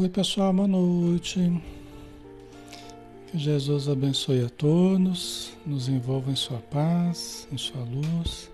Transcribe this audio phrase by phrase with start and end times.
[0.00, 1.60] Oi, pessoal, boa noite.
[3.26, 8.48] Que Jesus abençoe a todos, nos envolva em sua paz, em sua luz.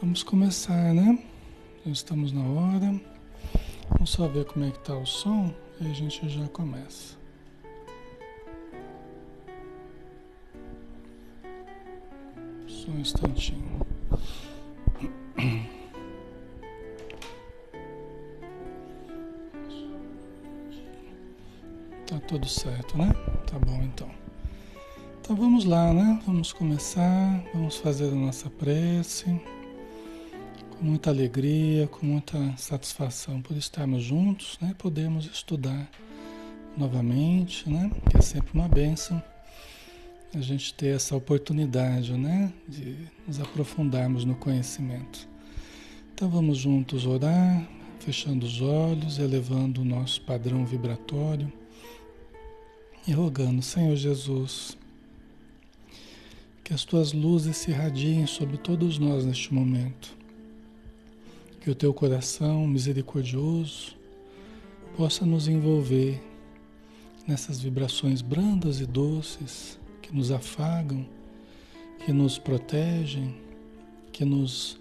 [0.00, 1.16] Vamos começar, né?
[1.86, 3.00] Já estamos na hora.
[3.90, 7.16] Vamos só ver como é que tá o som e a gente já começa.
[12.66, 13.86] Só um instantinho.
[22.30, 23.12] Tudo certo, né?
[23.50, 24.08] Tá bom então.
[25.20, 26.22] Então vamos lá, né?
[26.24, 29.24] Vamos começar, vamos fazer a nossa prece
[30.70, 34.76] com muita alegria, com muita satisfação por estarmos juntos, né?
[34.78, 35.90] Podemos estudar
[36.76, 37.90] novamente, né?
[38.08, 39.20] Que é sempre uma bênção
[40.32, 42.52] a gente ter essa oportunidade, né?
[42.68, 42.96] De
[43.26, 45.28] nos aprofundarmos no conhecimento.
[46.14, 47.68] Então vamos juntos orar,
[47.98, 51.52] fechando os olhos, elevando o nosso padrão vibratório
[53.06, 54.76] e rogando, Senhor Jesus,
[56.62, 60.16] que as tuas luzes se irradiem sobre todos nós neste momento.
[61.60, 63.96] Que o teu coração misericordioso
[64.96, 66.22] possa nos envolver
[67.26, 71.06] nessas vibrações brandas e doces que nos afagam,
[72.04, 73.34] que nos protegem,
[74.12, 74.78] que nos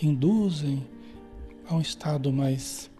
[0.00, 0.86] induzem
[1.68, 2.90] a um estado mais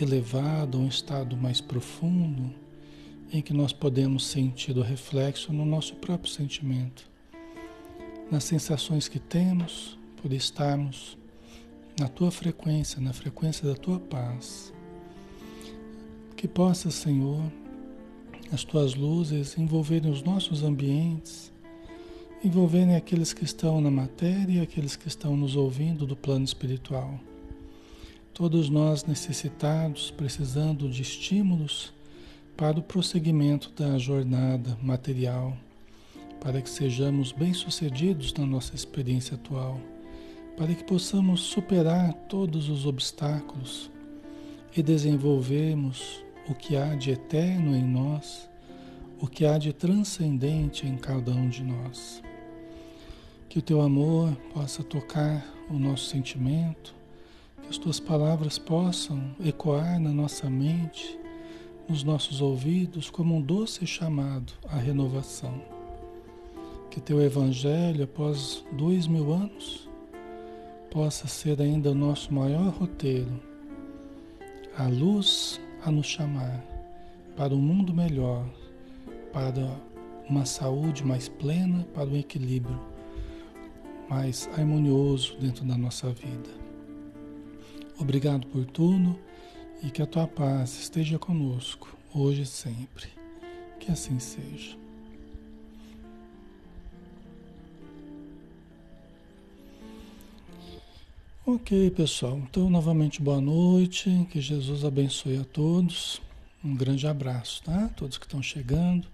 [0.00, 2.65] elevado, a um estado mais profundo
[3.32, 7.08] em que nós podemos sentir o reflexo no nosso próprio sentimento,
[8.30, 11.16] nas sensações que temos por estarmos
[11.98, 14.72] na tua frequência, na frequência da tua paz.
[16.36, 17.42] Que possa, Senhor,
[18.52, 21.52] as tuas luzes envolverem os nossos ambientes,
[22.44, 27.18] envolverem aqueles que estão na matéria e aqueles que estão nos ouvindo do plano espiritual.
[28.32, 31.95] Todos nós necessitados, precisando de estímulos
[32.56, 35.54] para o prosseguimento da jornada material,
[36.40, 39.78] para que sejamos bem-sucedidos na nossa experiência atual,
[40.56, 43.90] para que possamos superar todos os obstáculos
[44.74, 48.48] e desenvolvermos o que há de eterno em nós,
[49.20, 52.22] o que há de transcendente em cada um de nós.
[53.50, 56.94] Que o teu amor possa tocar o nosso sentimento,
[57.62, 61.18] que as tuas palavras possam ecoar na nossa mente
[61.88, 65.60] nos nossos ouvidos como um doce chamado à renovação.
[66.90, 69.88] Que teu Evangelho, após dois mil anos,
[70.90, 73.40] possa ser ainda o nosso maior roteiro,
[74.76, 76.64] a luz a nos chamar
[77.36, 78.44] para um mundo melhor,
[79.32, 79.78] para
[80.28, 82.80] uma saúde mais plena, para um equilíbrio
[84.08, 86.48] mais harmonioso dentro da nossa vida.
[87.98, 89.18] Obrigado por tudo
[89.82, 93.08] e que a tua paz esteja conosco, hoje e sempre.
[93.78, 94.76] Que assim seja.
[101.44, 102.38] Ok, pessoal.
[102.38, 104.26] Então, novamente, boa noite.
[104.30, 106.20] Que Jesus abençoe a todos.
[106.64, 107.88] Um grande abraço, tá?
[107.96, 109.06] Todos que estão chegando.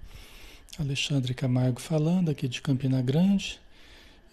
[0.79, 3.61] Alexandre Camargo falando aqui de Campina Grande.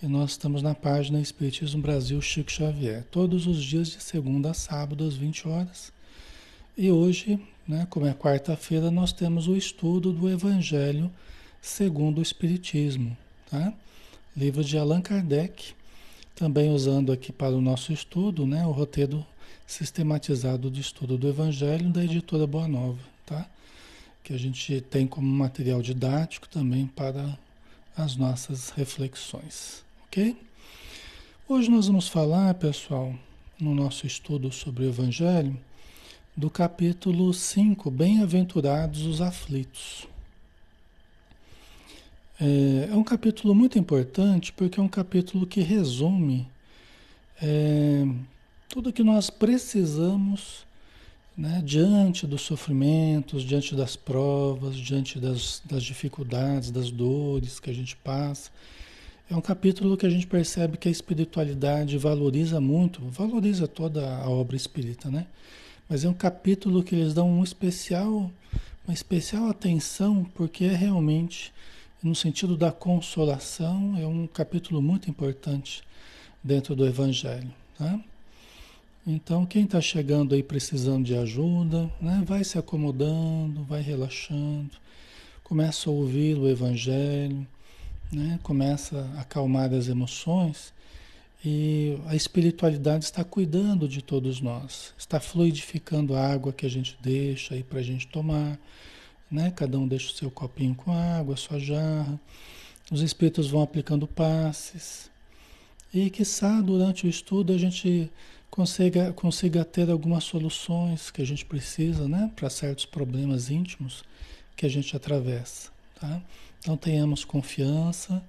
[0.02, 3.04] E nós estamos na página Espiritismo Brasil Chico Xavier.
[3.12, 5.92] Todos os dias de segunda a sábado, às 20 horas
[6.80, 7.38] e hoje,
[7.68, 11.12] né, como é quarta-feira, nós temos o estudo do Evangelho
[11.62, 13.18] segundo o Espiritismo,
[13.52, 13.74] tá?
[14.36, 15.74] Livro de Allan Kardec,
[16.34, 19.26] também usando aqui para o nosso estudo, né, o roteiro
[19.68, 23.46] sistematizado de estudo do Evangelho da editora Boa Nova, tá?
[24.24, 27.38] Que a gente tem como material didático também para
[27.94, 30.38] as nossas reflexões, ok?
[31.46, 33.14] Hoje nós vamos falar, pessoal,
[33.60, 35.60] no nosso estudo sobre o Evangelho,
[36.40, 40.08] do capítulo 5, Bem-aventurados os aflitos.
[42.40, 46.48] É, é, um capítulo muito importante porque é um capítulo que resume
[47.42, 48.08] é,
[48.70, 50.66] tudo que nós precisamos
[51.36, 57.74] né, diante dos sofrimentos, diante das provas, diante das, das dificuldades, das dores que a
[57.74, 58.50] gente passa.
[59.30, 64.30] É um capítulo que a gente percebe que a espiritualidade valoriza muito, valoriza toda a
[64.30, 65.28] obra espírita, né?
[65.90, 68.32] Mas é um capítulo que eles dão um especial,
[68.88, 71.52] uma especial atenção, porque é realmente,
[72.04, 75.82] no sentido da consolação, é um capítulo muito importante
[76.44, 77.52] dentro do Evangelho.
[77.76, 78.00] Tá?
[79.08, 84.70] Então, quem está chegando aí precisando de ajuda, né, vai se acomodando, vai relaxando,
[85.44, 87.48] começa a ouvir o Evangelho,
[88.12, 90.72] né, começa a acalmar as emoções
[91.44, 96.98] E a espiritualidade está cuidando de todos nós, está fluidificando a água que a gente
[97.02, 98.60] deixa aí para a gente tomar,
[99.32, 99.50] né?
[99.56, 102.20] Cada um deixa o seu copinho com água, a sua jarra.
[102.92, 105.10] Os espíritos vão aplicando passes.
[105.94, 106.24] E que
[106.64, 108.12] durante o estudo a gente
[108.50, 112.30] consiga, consiga ter algumas soluções que a gente precisa, né?
[112.36, 114.04] Para certos problemas íntimos
[114.58, 115.70] que a gente atravessa,
[116.00, 116.22] tá?
[116.60, 118.22] Então tenhamos confiança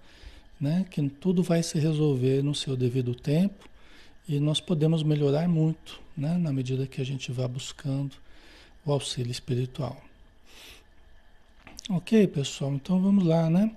[0.61, 0.85] né?
[0.90, 3.69] Que tudo vai se resolver no seu devido tempo
[4.29, 6.37] e nós podemos melhorar muito, né?
[6.37, 8.12] Na medida que a gente vá buscando
[8.85, 10.00] o auxílio espiritual.
[11.88, 13.73] Ok, pessoal, então vamos lá, né?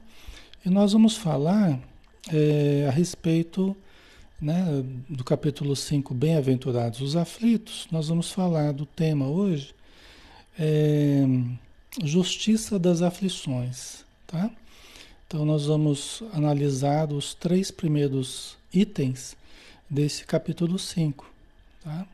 [0.65, 1.79] E nós vamos falar
[2.31, 3.75] é, a respeito
[4.39, 7.87] né, do capítulo 5, Bem-aventurados os aflitos.
[7.91, 9.73] Nós vamos falar do tema hoje,
[10.59, 11.23] é,
[12.03, 14.49] Justiça das aflições, tá?
[15.33, 19.35] Então, nós vamos analisar os três primeiros itens
[19.89, 21.27] desse capítulo 5.
[21.83, 22.05] Tá?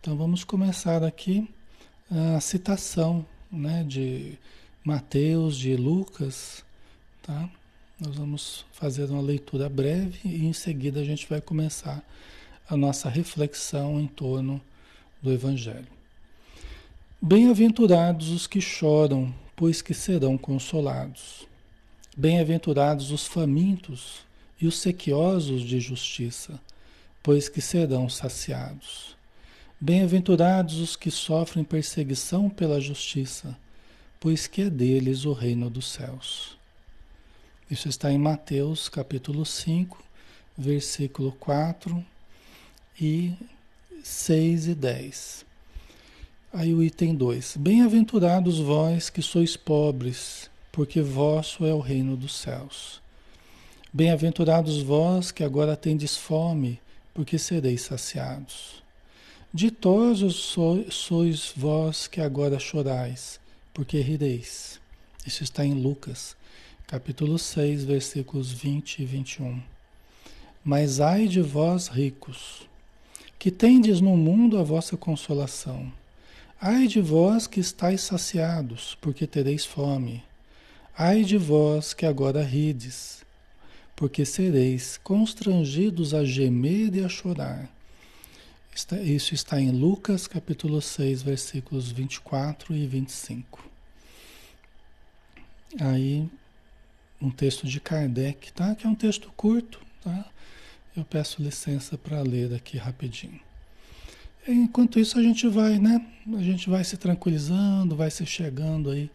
[0.00, 1.50] Então, vamos começar aqui
[2.08, 4.38] a citação né, de
[4.84, 6.64] Mateus, de Lucas.
[7.24, 7.50] Tá?
[7.98, 12.08] Nós vamos fazer uma leitura breve e em seguida a gente vai começar
[12.68, 14.60] a nossa reflexão em torno
[15.20, 15.88] do Evangelho.
[17.20, 21.52] Bem-aventurados os que choram, pois que serão consolados.
[22.16, 24.20] Bem-aventurados os famintos
[24.60, 26.60] e os sequiosos de justiça,
[27.20, 29.16] pois que serão saciados.
[29.80, 33.58] Bem-aventurados os que sofrem perseguição pela justiça,
[34.20, 36.56] pois que é deles o reino dos céus.
[37.68, 40.00] Isso está em Mateus capítulo 5,
[40.56, 42.04] versículo 4
[43.00, 43.34] e
[44.04, 45.44] 6 e 10.
[46.52, 47.56] Aí o item 2.
[47.56, 53.00] Bem-aventurados vós que sois pobres, porque vosso é o reino dos céus.
[53.92, 56.80] Bem-aventurados vós que agora tendes fome,
[57.14, 58.82] porque sereis saciados.
[59.52, 60.56] Ditosos
[60.90, 63.38] sois vós que agora chorais,
[63.72, 64.80] porque rireis.
[65.24, 66.34] Isso está em Lucas,
[66.88, 69.62] capítulo 6, versículos 20 e 21.
[70.64, 72.68] Mas ai de vós ricos,
[73.38, 75.92] que tendes no mundo a vossa consolação.
[76.60, 80.20] Ai de vós que estáis saciados, porque tereis fome.
[80.96, 83.24] Ai de vós que agora rides,
[83.96, 87.68] porque sereis constrangidos a gemer e a chorar.
[89.02, 93.68] Isso está em Lucas capítulo 6, versículos 24 e 25.
[95.80, 96.28] Aí,
[97.20, 98.76] um texto de Kardec, tá?
[98.76, 100.24] Que é um texto curto, tá?
[100.96, 103.40] Eu peço licença para ler aqui rapidinho.
[104.46, 106.06] Enquanto isso a gente vai, né?
[106.38, 109.10] A gente vai se tranquilizando, vai se chegando aí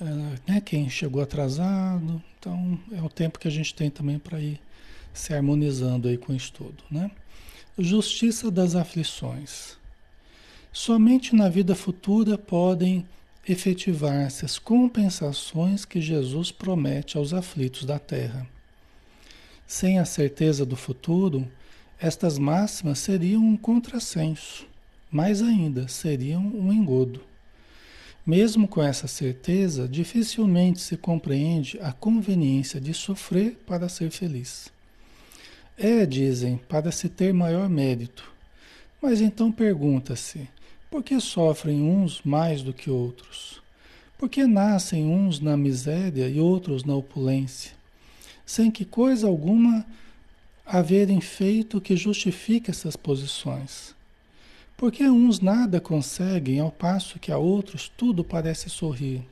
[0.00, 2.22] né, quem chegou atrasado.
[2.38, 4.60] Então é o tempo que a gente tem também para ir
[5.12, 6.82] se harmonizando aí com o estudo.
[6.90, 7.10] Né?
[7.78, 9.76] Justiça das aflições.
[10.72, 13.06] Somente na vida futura podem
[13.48, 18.46] efetivar-se as compensações que Jesus promete aos aflitos da terra.
[19.66, 21.46] Sem a certeza do futuro,
[21.98, 24.66] estas máximas seriam um contrassenso,
[25.10, 27.20] mais ainda, seriam um engodo.
[28.26, 34.68] Mesmo com essa certeza, dificilmente se compreende a conveniência de sofrer para ser feliz.
[35.78, 38.28] É, dizem, para se ter maior mérito.
[39.00, 40.48] Mas então pergunta-se:
[40.90, 43.62] por que sofrem uns mais do que outros?
[44.18, 47.72] Por que nascem uns na miséria e outros na opulência,
[48.44, 49.86] sem que coisa alguma
[50.64, 53.95] haverem feito que justifique essas posições?
[54.76, 59.22] Porque uns nada conseguem, ao passo que a outros tudo parece sorrir.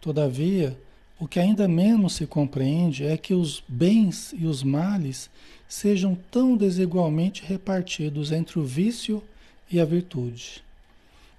[0.00, 0.78] Todavia,
[1.18, 5.28] o que ainda menos se compreende é que os bens e os males
[5.68, 9.22] sejam tão desigualmente repartidos entre o vício
[9.70, 10.62] e a virtude,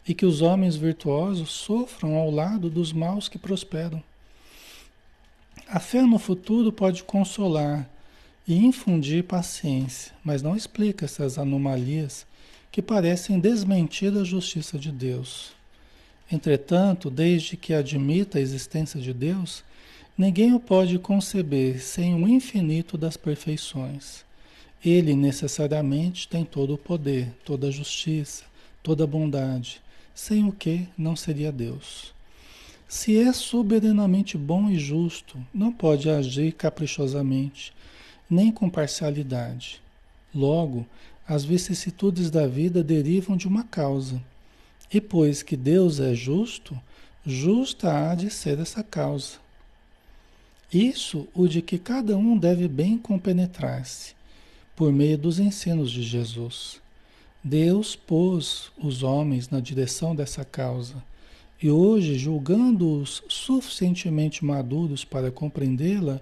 [0.08, 4.04] e que os homens virtuosos sofram ao lado dos maus que prosperam.
[5.68, 7.90] A fé no futuro pode consolar
[8.48, 12.26] e infundir paciência, mas não explica essas anomalias
[12.74, 15.52] que parecem desmentir a justiça de Deus.
[16.32, 19.64] Entretanto, desde que admita a existência de Deus,
[20.18, 24.26] ninguém o pode conceber sem o infinito das perfeições.
[24.84, 28.44] Ele necessariamente tem todo o poder, toda a justiça,
[28.82, 29.80] toda a bondade,
[30.16, 32.12] sem o que não seria Deus.
[32.88, 37.72] Se é soberanamente bom e justo, não pode agir caprichosamente,
[38.28, 39.80] nem com parcialidade.
[40.34, 40.88] Logo,
[41.28, 44.22] as vicissitudes da vida derivam de uma causa.
[44.94, 46.80] E pois que Deus é justo,
[47.26, 49.38] justa há de ser essa causa.
[50.72, 54.14] Isso o de que cada um deve bem compenetrar-se,
[54.76, 56.82] por meio dos ensinos de Jesus.
[57.44, 60.96] Deus pôs os homens na direção dessa causa
[61.64, 66.20] e hoje, julgando-os suficientemente maduros para compreendê-la,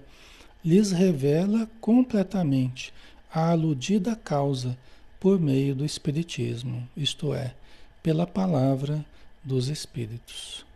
[0.64, 2.94] lhes revela completamente
[3.34, 4.78] a aludida causa
[5.22, 7.54] por meio do Espiritismo, isto é,
[8.02, 9.06] pela palavra
[9.44, 10.66] dos Espíritos.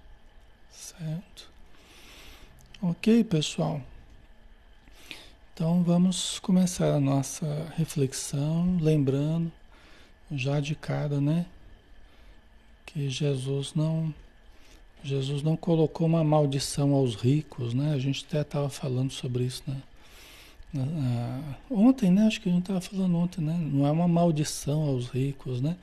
[0.71, 1.51] Certo?
[2.81, 3.83] Ok, pessoal?
[5.53, 9.51] Então vamos começar a nossa reflexão, lembrando
[10.31, 11.45] já de cara, né?
[12.87, 14.15] Que Jesus não
[15.03, 17.93] Jesus não colocou uma maldição aos ricos, né?
[17.95, 19.83] A gente até estava falando sobre isso, né?
[21.71, 22.27] Ontem, né?
[22.27, 23.59] Acho que a gente estava falando ontem, né?
[23.73, 25.77] Não é uma maldição aos ricos, né?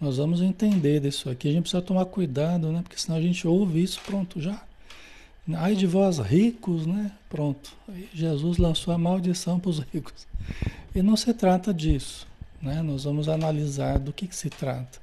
[0.00, 1.48] Nós vamos entender disso aqui.
[1.48, 2.82] A gente precisa tomar cuidado, né?
[2.82, 4.62] Porque senão a gente ouve isso, pronto, já.
[5.52, 7.12] Ai de vós ricos, né?
[7.28, 7.72] Pronto.
[7.88, 10.26] Aí Jesus lançou a maldição para os ricos.
[10.94, 12.26] E não se trata disso,
[12.62, 12.82] né?
[12.82, 14.98] Nós vamos analisar do que, que se trata.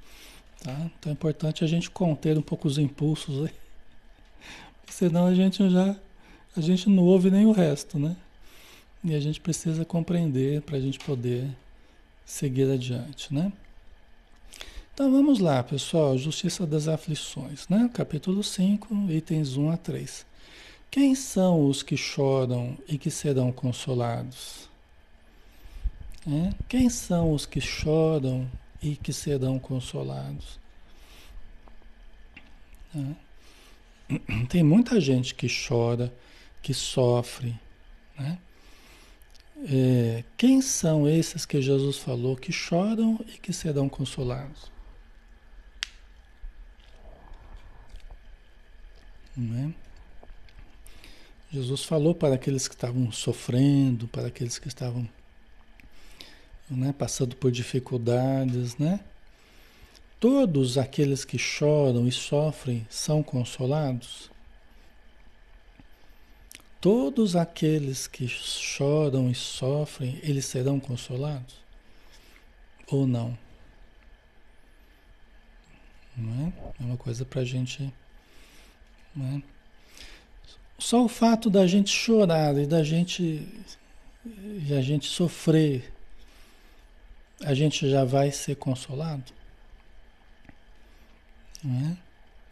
[0.63, 0.75] Tá?
[0.99, 3.53] Então é importante a gente conter um pouco os impulsos aí.
[4.89, 5.95] Senão a gente já
[6.55, 8.15] a gente não ouve nem o resto, né?
[9.03, 11.49] E a gente precisa compreender para a gente poder
[12.25, 13.51] seguir adiante, né?
[14.93, 16.17] Então vamos lá, pessoal.
[16.17, 17.89] Justiça das aflições, né?
[17.93, 20.25] Capítulo 5, itens 1 a 3.
[20.91, 24.69] Quem são os que choram e que serão consolados?
[26.27, 26.53] É?
[26.69, 28.47] Quem são os que choram
[28.81, 30.59] e que serão consolados?
[32.95, 34.45] É.
[34.47, 36.13] Tem muita gente que chora,
[36.61, 37.57] que sofre,
[38.19, 38.37] né?
[39.63, 44.71] É, quem são esses que Jesus falou que choram e que serão consolados?
[49.37, 49.73] Né?
[51.51, 55.07] Jesus falou para aqueles que estavam sofrendo, para aqueles que estavam
[56.69, 59.01] né, passando por dificuldades, né?
[60.19, 64.30] Todos aqueles que choram e sofrem são consolados?
[66.81, 71.53] Todos aqueles que choram e sofrem, eles serão consolados?
[72.87, 73.37] Ou não?
[76.17, 76.53] Não é?
[76.81, 77.93] É uma coisa para a gente.
[79.15, 79.41] É?
[80.79, 83.47] Só o fato da gente chorar e da gente,
[84.25, 85.93] e a gente sofrer,
[87.43, 89.31] a gente já vai ser consolado?
[91.63, 91.97] Não é?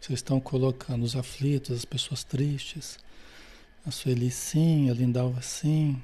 [0.00, 2.96] Vocês estão colocando os aflitos, as pessoas tristes
[3.90, 6.00] a Sueli sim, a Lindalva sim,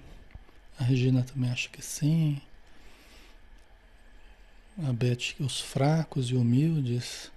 [0.77, 2.43] a Regina também acha que sim.
[4.83, 7.31] A Beth, os fracos e humildes.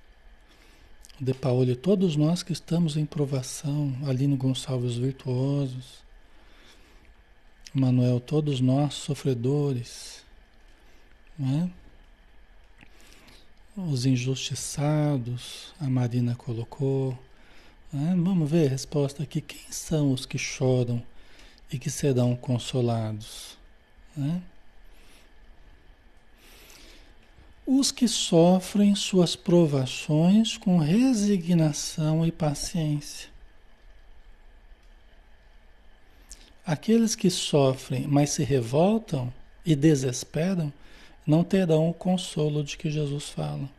[1.22, 3.96] O De Paoli, todos nós que estamos em provação.
[4.08, 6.00] Aline Gonçalves, virtuosos.
[7.72, 10.26] Manuel, todos nós sofredores.
[11.38, 11.70] Né?
[13.78, 17.16] Os injustiçados, a Marina colocou
[17.92, 18.14] né?
[18.18, 19.42] Vamos ver a resposta aqui.
[19.42, 21.02] Quem são os que choram
[21.72, 23.58] e que serão consolados?
[24.16, 24.42] Né?
[27.66, 33.30] Os que sofrem suas provações com resignação e paciência.
[36.66, 39.34] Aqueles que sofrem, mas se revoltam
[39.66, 40.72] e desesperam,
[41.26, 43.70] não terão o consolo de que Jesus fala.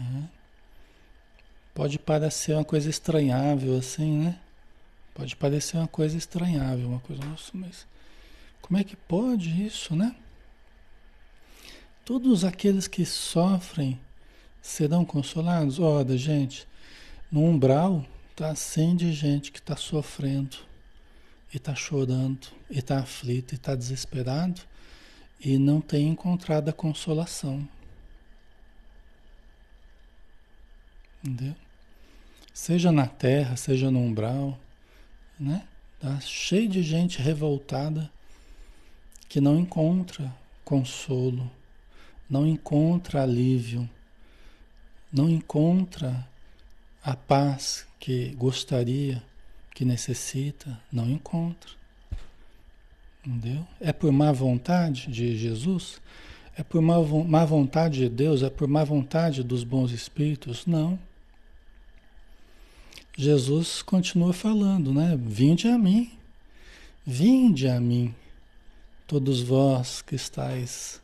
[0.00, 0.28] Uhum.
[1.74, 4.40] Pode parecer uma coisa estranhável assim, né?
[5.14, 7.86] Pode parecer uma coisa estranhável, uma coisa, nossa, mas
[8.62, 10.14] como é que pode isso, né?
[12.04, 14.00] Todos aqueles que sofrem
[14.62, 15.78] serão consolados?
[15.78, 16.66] Olha, gente,
[17.30, 20.56] no umbral está assim de gente que está sofrendo,
[21.52, 24.62] e está chorando, e está aflito, e está desesperado,
[25.38, 27.68] e não tem encontrado a consolação.
[31.22, 31.54] Entendeu?
[32.52, 34.58] Seja na terra, seja no umbral,
[35.38, 35.66] né?
[36.00, 38.10] Tá cheio de gente revoltada
[39.28, 41.50] que não encontra consolo,
[42.28, 43.88] não encontra alívio,
[45.12, 46.26] não encontra
[47.02, 49.22] a paz que gostaria,
[49.74, 51.70] que necessita, não encontra.
[53.24, 53.66] Entendeu?
[53.78, 56.00] É por má vontade de Jesus?
[56.56, 58.42] É por má, má vontade de Deus?
[58.42, 60.66] É por má vontade dos bons espíritos?
[60.66, 60.98] Não.
[63.16, 65.18] Jesus continua falando, né?
[65.20, 66.10] Vinde a mim,
[67.04, 68.14] vinde a mim,
[69.06, 71.00] todos vós que estáis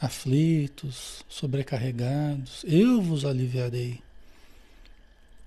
[0.00, 4.00] aflitos, sobrecarregados, eu vos aliviarei.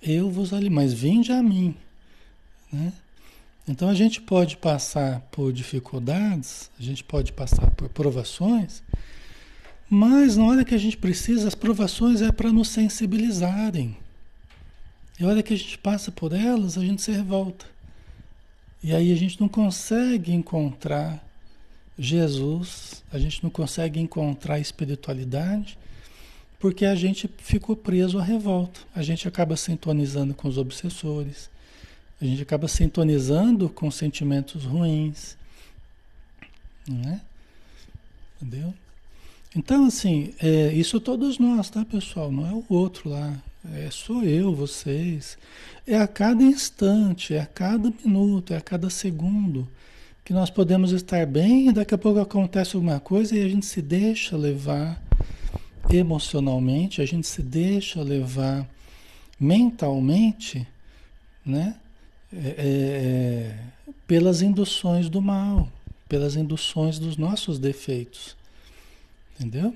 [0.01, 1.75] Eu vos aliviarei, mas vinde a mim,
[2.71, 2.93] né?
[3.67, 8.81] Então a gente pode passar por dificuldades, a gente pode passar por provações,
[9.89, 13.97] mas na hora que a gente precisa, as provações é para nos sensibilizarem.
[15.19, 17.65] E a hora que a gente passa por elas, a gente se revolta.
[18.84, 21.23] E aí a gente não consegue encontrar
[21.97, 25.77] Jesus, a gente não consegue encontrar espiritualidade,
[26.60, 28.80] porque a gente ficou preso à revolta.
[28.93, 31.49] A gente acaba sintonizando com os obsessores,
[32.21, 35.36] a gente acaba sintonizando com sentimentos ruins,
[36.88, 37.21] né?
[38.39, 38.73] Entendeu?
[39.56, 42.32] Então, assim, é, isso todos nós, tá, pessoal?
[42.32, 43.41] Não é o outro lá.
[43.73, 45.38] É, sou eu, vocês.
[45.86, 49.67] É a cada instante, é a cada minuto, é a cada segundo
[50.23, 53.65] que nós podemos estar bem e daqui a pouco acontece alguma coisa e a gente
[53.65, 55.01] se deixa levar
[55.89, 58.67] emocionalmente, a gente se deixa levar
[59.39, 60.67] mentalmente,
[61.45, 61.77] né?
[62.34, 63.60] É, é, é,
[64.06, 65.71] pelas induções do mal,
[66.10, 68.36] pelas induções dos nossos defeitos.
[69.39, 69.73] Entendeu?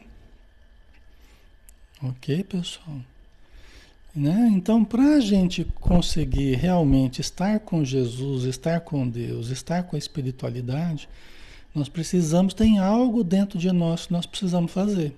[2.03, 2.99] Ok, pessoal?
[4.13, 4.49] Né?
[4.53, 9.99] Então, para a gente conseguir realmente estar com Jesus, estar com Deus, estar com a
[9.99, 11.07] espiritualidade,
[11.73, 15.15] nós precisamos, tem algo dentro de nós que nós precisamos fazer.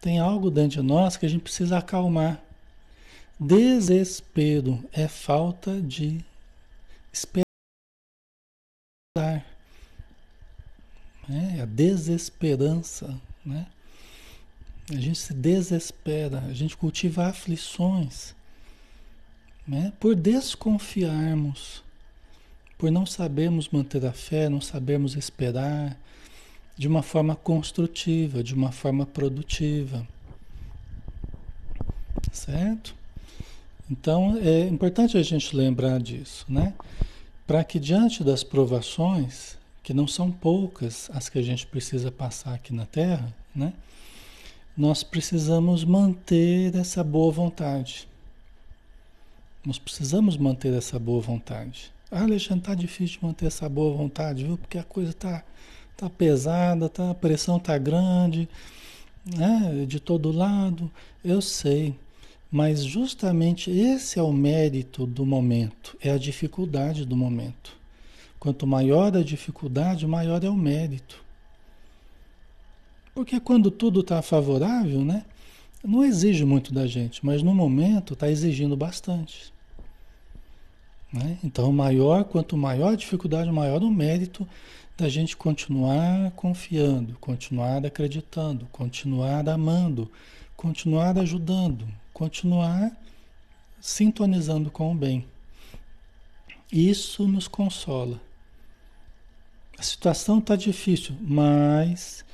[0.00, 2.42] Tem algo dentro de nós que a gente precisa acalmar.
[3.38, 6.24] Desespero é falta de
[7.12, 7.46] esperar.
[11.28, 11.58] Né?
[11.58, 13.66] É a desesperança, né?
[14.90, 18.34] A gente se desespera, a gente cultiva aflições,
[19.66, 19.92] né?
[20.00, 21.82] Por desconfiarmos,
[22.78, 25.98] por não sabermos manter a fé, não sabermos esperar
[26.76, 30.06] de uma forma construtiva, de uma forma produtiva.
[32.32, 32.94] Certo?
[33.90, 36.72] Então é importante a gente lembrar disso, né?
[37.46, 42.54] Para que diante das provações, que não são poucas as que a gente precisa passar
[42.54, 43.72] aqui na Terra, né?
[44.78, 48.06] Nós precisamos manter essa boa vontade.
[49.66, 51.90] Nós precisamos manter essa boa vontade.
[52.12, 54.56] Ah, Alexandre, tá difícil de manter essa boa vontade, viu?
[54.56, 55.42] Porque a coisa tá,
[55.96, 58.48] tá pesada, tá, a pressão tá grande,
[59.36, 59.84] né?
[59.84, 60.88] De todo lado.
[61.24, 61.96] Eu sei.
[62.48, 67.76] Mas justamente esse é o mérito do momento, é a dificuldade do momento.
[68.38, 71.26] Quanto maior a dificuldade, maior é o mérito.
[73.18, 75.24] Porque quando tudo está favorável, né?
[75.82, 79.52] Não exige muito da gente, mas no momento está exigindo bastante.
[81.12, 81.36] Né?
[81.42, 84.46] Então, maior, quanto maior a dificuldade, maior o mérito
[84.96, 90.08] da gente continuar confiando, continuar acreditando, continuar amando,
[90.56, 92.96] continuar ajudando, continuar
[93.80, 95.26] sintonizando com o bem.
[96.70, 98.20] Isso nos consola.
[99.76, 102.24] A situação está difícil, mas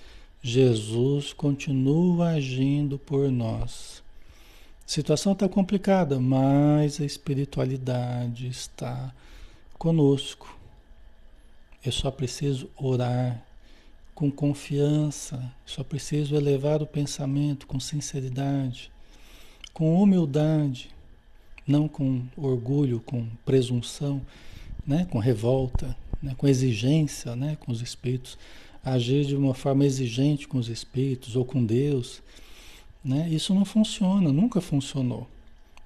[0.46, 4.02] Jesus continua agindo por nós.
[4.86, 9.10] A situação está complicada, mas a espiritualidade está
[9.78, 10.54] conosco.
[11.82, 13.42] Eu só preciso orar
[14.14, 18.92] com confiança, só preciso elevar o pensamento com sinceridade,
[19.72, 20.90] com humildade,
[21.66, 24.20] não com orgulho, com presunção,
[24.86, 25.06] né?
[25.10, 26.34] com revolta, né?
[26.36, 27.56] com exigência né?
[27.58, 28.36] com os espíritos,
[28.84, 32.22] agir de uma forma exigente com os espíritos ou com Deus.
[33.04, 33.28] Né?
[33.30, 35.26] Isso não funciona, nunca funcionou,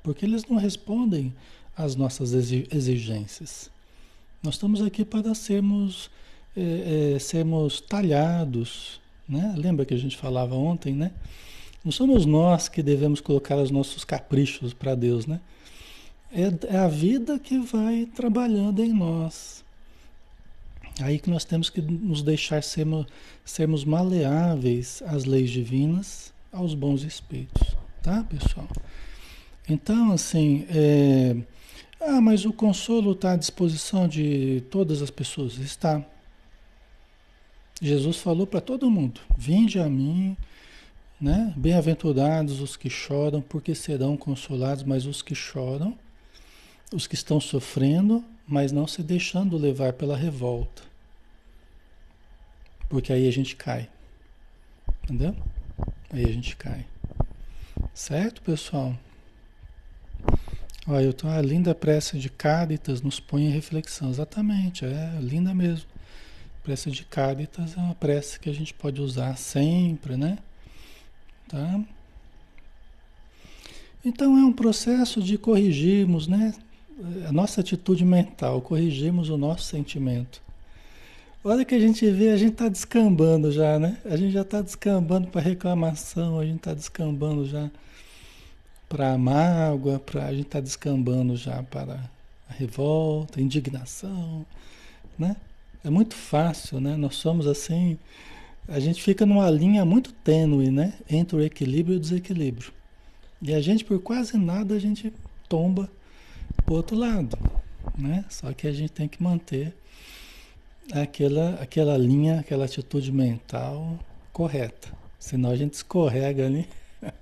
[0.02, 1.32] porque eles não respondem
[1.76, 3.70] às nossas exigências.
[4.42, 6.10] Nós estamos aqui para sermos,
[6.56, 9.00] é, é, sermos talhados.
[9.28, 9.54] Né?
[9.56, 11.12] Lembra que a gente falava ontem, né?
[11.84, 15.40] Não somos nós que devemos colocar os nossos caprichos para Deus, né?
[16.32, 19.64] É, é a vida que vai trabalhando em nós.
[21.00, 23.06] Aí que nós temos que nos deixar sermos,
[23.44, 28.68] sermos maleáveis às leis divinas, aos bons espíritos, tá, pessoal?
[29.68, 31.36] Então, assim, é...
[32.00, 35.58] ah, mas o consolo está à disposição de todas as pessoas.
[35.58, 36.04] Está.
[37.80, 40.36] Jesus falou para todo mundo: Vinde a mim,
[41.20, 41.52] né?
[41.56, 45.96] Bem-aventurados os que choram, porque serão consolados, mas os que choram,
[46.92, 50.82] os que estão sofrendo, mas não se deixando levar pela revolta.
[52.88, 53.86] Porque aí a gente cai.
[55.04, 55.36] Entendeu?
[56.10, 56.86] Aí a gente cai.
[57.92, 58.96] Certo, pessoal?
[60.86, 64.08] Olha, eu tô, a linda prece de Cáritas nos põe em reflexão.
[64.08, 65.86] Exatamente, é linda mesmo.
[66.62, 70.38] Prece de Cáritas é uma prece que a gente pode usar sempre, né?
[71.46, 71.80] Tá?
[74.02, 76.54] Então é um processo de corrigirmos, né?
[77.26, 80.42] A nossa atitude mental, corrigimos o nosso sentimento.
[81.44, 83.98] A hora que a gente vê, a gente está descambando já, né?
[84.04, 87.70] A gente já está descambando para reclamação, a gente está descambando já
[88.88, 92.10] para a mágoa, pra, a gente está descambando já para
[92.50, 94.44] a revolta, indignação,
[95.16, 95.36] né?
[95.84, 96.96] É muito fácil, né?
[96.96, 97.96] Nós somos assim,
[98.66, 100.94] a gente fica numa linha muito tênue, né?
[101.08, 102.72] Entre o equilíbrio e o desequilíbrio.
[103.40, 105.12] E a gente, por quase nada, a gente
[105.48, 105.88] tomba
[106.68, 107.36] o outro lado,
[107.96, 108.24] né?
[108.28, 109.74] Só que a gente tem que manter
[110.92, 113.98] aquela, aquela linha, aquela atitude mental
[114.32, 114.88] correta.
[115.18, 116.68] Senão a gente escorrega ali.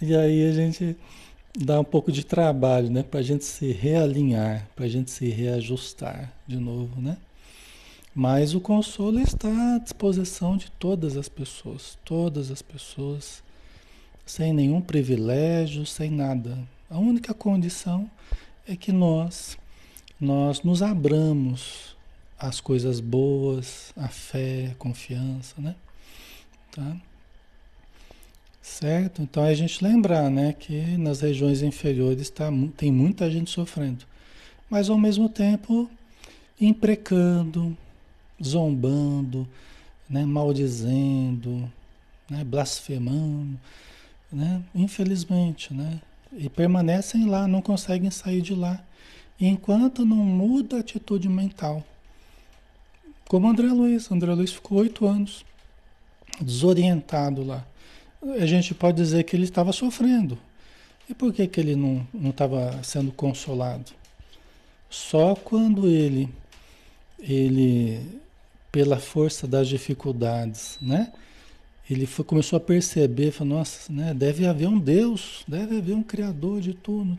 [0.00, 0.96] e aí a gente
[1.56, 3.02] dá um pouco de trabalho, né?
[3.02, 7.16] Para a gente se realinhar, para a gente se reajustar de novo, né?
[8.14, 13.42] Mas o consolo está à disposição de todas as pessoas, todas as pessoas,
[14.24, 16.58] sem nenhum privilégio, sem nada.
[16.90, 18.10] A única condição
[18.66, 19.58] é que nós
[20.20, 21.96] nós nos abramos
[22.38, 25.76] as coisas boas, a fé, a confiança, né?
[26.72, 26.96] Tá?
[28.62, 29.22] Certo?
[29.22, 34.04] Então é a gente lembrar, né, que nas regiões inferiores tá, tem muita gente sofrendo,
[34.68, 35.90] mas ao mesmo tempo
[36.60, 37.76] imprecando,
[38.42, 39.48] zombando,
[40.08, 41.70] né, maldizendo,
[42.28, 43.58] né, blasfemando,
[44.30, 46.00] né, infelizmente, né,
[46.32, 48.82] e permanecem lá, não conseguem sair de lá,
[49.40, 51.84] enquanto não muda a atitude mental.
[53.28, 54.10] Como André Luiz.
[54.10, 55.44] André Luiz ficou oito anos
[56.40, 57.64] desorientado lá.
[58.40, 60.38] A gente pode dizer que ele estava sofrendo.
[61.08, 63.92] E por que, que ele não estava sendo consolado?
[64.90, 66.28] Só quando ele,
[67.18, 68.20] ele,
[68.72, 71.12] pela força das dificuldades, né?
[71.90, 76.02] Ele foi, começou a perceber, falou, nossa, né, deve haver um Deus, deve haver um
[76.02, 77.18] Criador de tudo.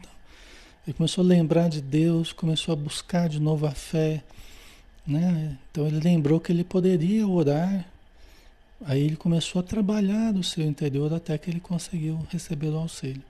[0.85, 4.23] Ele começou a lembrar de Deus, começou a buscar de novo a fé.
[5.05, 5.57] Né?
[5.71, 7.85] Então ele lembrou que ele poderia orar.
[8.85, 13.23] Aí ele começou a trabalhar no seu interior até que ele conseguiu receber o auxílio.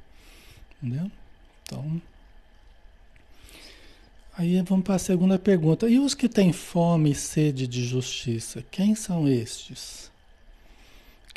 [0.81, 1.09] Entendeu?
[1.63, 2.01] Então.
[4.37, 5.89] Aí vamos para a segunda pergunta.
[5.89, 10.09] E os que têm fome e sede de justiça, quem são estes?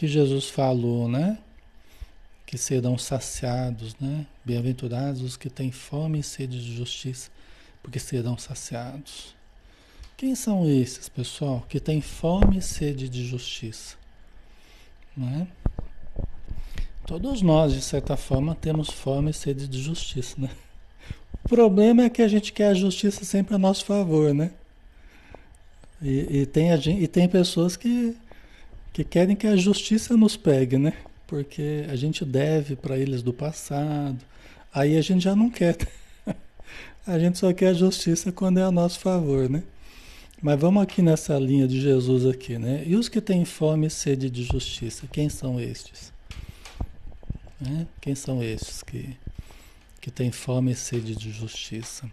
[0.03, 1.39] Que Jesus falou, né?
[2.45, 4.27] Que serão saciados, né?
[4.45, 7.31] Bem-aventurados os que têm fome e sede de justiça,
[7.81, 9.33] porque serão saciados.
[10.17, 13.95] Quem são esses, pessoal, que têm fome e sede de justiça?
[15.17, 15.47] Não é?
[17.07, 20.51] Todos nós, de certa forma, temos fome e sede de justiça, né?
[21.45, 24.51] O problema é que a gente quer a justiça sempre a nosso favor, né?
[26.03, 28.17] E, e tem, a, e tem pessoas que,
[28.93, 30.93] que querem que a justiça nos pegue, né?
[31.27, 34.19] Porque a gente deve para eles do passado.
[34.73, 35.77] Aí a gente já não quer.
[37.05, 39.65] A gente só quer a justiça quando é a nosso favor, né?
[40.41, 42.85] Mas vamos aqui nessa linha de Jesus aqui, né?
[42.87, 46.13] E os que têm fome e sede de justiça, quem são estes?
[47.61, 47.89] Né?
[48.01, 49.17] Quem são estes que,
[50.01, 52.09] que têm fome e sede de justiça?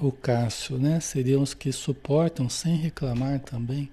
[0.00, 1.00] O Cássio, né?
[1.00, 3.90] Seriam os que suportam sem reclamar também?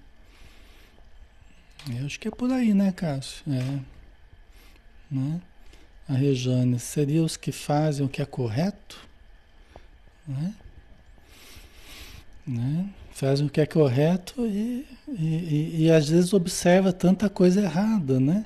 [1.90, 3.44] Eu acho que é por aí, né, Cássio?
[3.48, 3.80] É.
[5.10, 5.42] Né?
[6.08, 9.00] A Rejane, seriam os que fazem o que é correto?
[10.28, 10.54] Né?
[12.46, 12.90] Né?
[13.12, 18.20] Faz o que é correto e, e, e, e, às vezes observa tanta coisa errada,
[18.20, 18.46] né?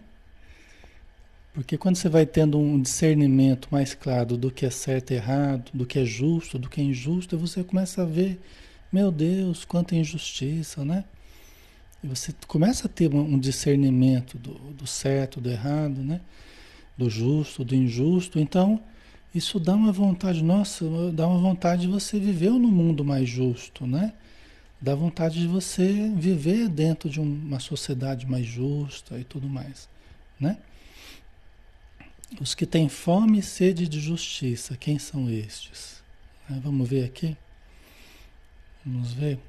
[1.58, 5.72] Porque quando você vai tendo um discernimento mais claro do que é certo e errado,
[5.74, 8.40] do que é justo, do que é injusto, você começa a ver,
[8.92, 11.04] meu Deus, quanta injustiça, né?
[12.04, 16.22] E você começa a ter um discernimento do, do certo, do errado, né?
[16.96, 18.38] Do justo, do injusto.
[18.38, 18.80] Então,
[19.34, 23.88] isso dá uma vontade, nossa, dá uma vontade de você viver no mundo mais justo,
[23.88, 24.14] né?
[24.80, 29.90] Dá vontade de você viver dentro de uma sociedade mais justa e tudo mais,
[30.40, 30.60] né?
[32.40, 36.04] Os que têm fome e sede de justiça, quem são estes?
[36.50, 37.38] Vamos ver aqui.
[38.86, 39.40] Vamos ver.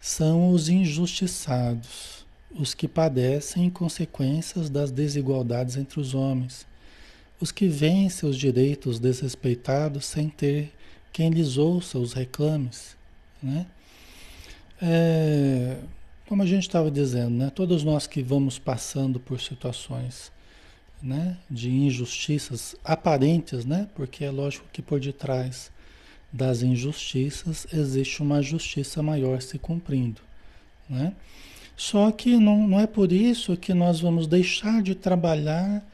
[0.00, 6.66] São os injustiçados, os que padecem consequências das desigualdades entre os homens
[7.40, 10.72] os que veem seus direitos desrespeitados sem ter
[11.12, 12.96] quem lhes ouça os reclames,
[13.42, 13.66] né?
[14.80, 15.78] É,
[16.26, 17.50] como a gente estava dizendo, né?
[17.50, 20.30] Todos nós que vamos passando por situações,
[21.02, 21.36] né?
[21.50, 23.88] De injustiças aparentes, né?
[23.94, 25.70] Porque é lógico que por detrás
[26.32, 30.20] das injustiças existe uma justiça maior se cumprindo,
[30.88, 31.14] né?
[31.76, 35.86] Só que não, não é por isso que nós vamos deixar de trabalhar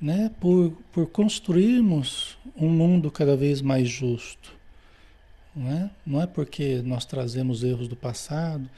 [0.00, 4.54] né, por, por construirmos um mundo cada vez mais justo.
[5.54, 5.90] Não é?
[6.06, 8.68] não é porque nós trazemos erros do passado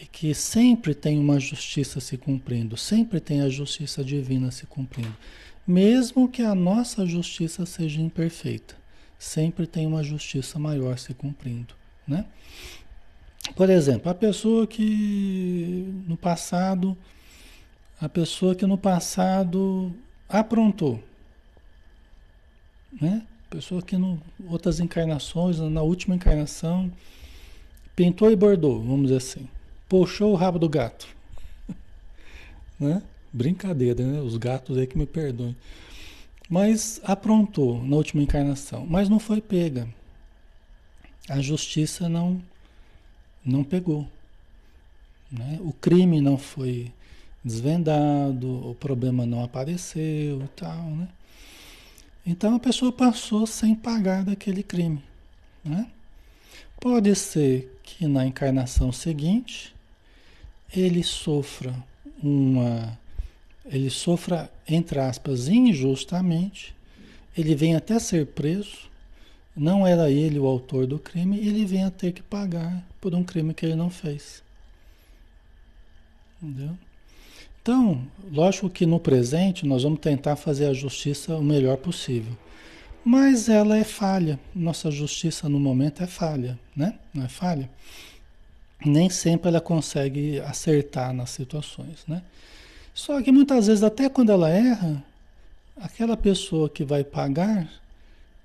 [0.00, 5.14] e que sempre tem uma justiça se cumprindo, sempre tem a justiça divina se cumprindo.
[5.66, 8.74] Mesmo que a nossa justiça seja imperfeita,
[9.18, 11.74] sempre tem uma justiça maior se cumprindo.
[12.08, 12.24] Né?
[13.54, 16.96] Por exemplo, a pessoa que no passado,
[18.00, 19.94] a pessoa que no passado
[20.26, 21.02] aprontou,
[23.00, 23.26] né?
[23.50, 26.90] Pessoa que em outras encarnações, na última encarnação,
[27.96, 29.48] pintou e bordou, vamos dizer assim.
[29.90, 31.08] Puxou o rabo do gato.
[32.78, 33.02] né?
[33.32, 34.20] Brincadeira, né?
[34.20, 35.56] Os gatos aí que me perdoem.
[36.48, 39.88] Mas aprontou na última encarnação, mas não foi pega.
[41.28, 42.40] A justiça não
[43.44, 44.06] não pegou.
[45.30, 45.58] Né?
[45.60, 46.92] O crime não foi
[47.44, 51.08] desvendado, o problema não apareceu e tal, né?
[52.24, 55.02] Então a pessoa passou sem pagar daquele crime,
[55.64, 55.90] né?
[56.80, 59.74] Pode ser que na encarnação seguinte
[60.74, 61.74] ele sofra
[62.22, 62.98] uma
[63.66, 66.74] ele sofra entre aspas injustamente,
[67.36, 68.90] ele venha até ser preso,
[69.56, 73.54] não era ele o autor do crime, ele venha ter que pagar por um crime
[73.54, 74.42] que ele não fez.
[76.42, 76.76] Entendeu?
[77.62, 78.02] Então,
[78.32, 82.36] lógico que no presente nós vamos tentar fazer a justiça o melhor possível.
[83.04, 84.40] Mas ela é falha.
[84.54, 86.98] Nossa justiça no momento é falha, né?
[87.12, 87.70] Não é falha?
[88.84, 92.22] Nem sempre ela consegue acertar nas situações, né?
[92.94, 95.02] Só que muitas vezes, até quando ela erra,
[95.76, 97.70] aquela pessoa que vai pagar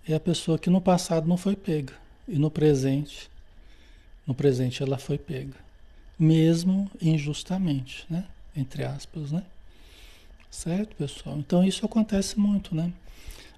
[0.08, 1.94] é a pessoa que no passado não foi pega.
[2.28, 3.30] E no presente,
[4.26, 5.56] no presente ela foi pega.
[6.18, 8.26] Mesmo injustamente, né?
[8.56, 9.44] entre aspas, né?
[10.50, 11.38] Certo, pessoal?
[11.38, 12.92] Então isso acontece muito, né?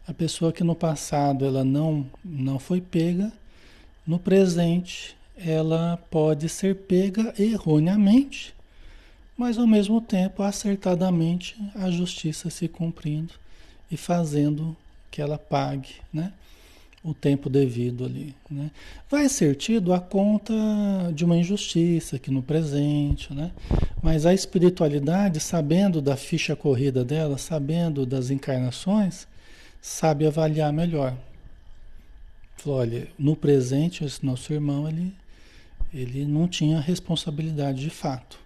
[0.08, 3.32] A pessoa que no passado ela não não foi pega,
[4.06, 8.54] no presente ela pode ser pega erroneamente,
[9.38, 13.34] mas ao mesmo tempo acertadamente a justiça se cumprindo
[13.92, 14.76] e fazendo
[15.12, 16.34] que ela pague, né?
[17.04, 18.36] o tempo devido ali.
[18.50, 18.70] Né?
[19.10, 20.54] Vai ser tido a conta
[21.14, 23.52] de uma injustiça aqui no presente, né?
[24.02, 29.28] mas a espiritualidade, sabendo da ficha corrida dela, sabendo das encarnações,
[29.82, 31.16] sabe avaliar melhor.
[32.58, 35.14] Falou, olha, no presente, esse nosso irmão, ele,
[35.94, 38.40] ele não tinha responsabilidade de fato,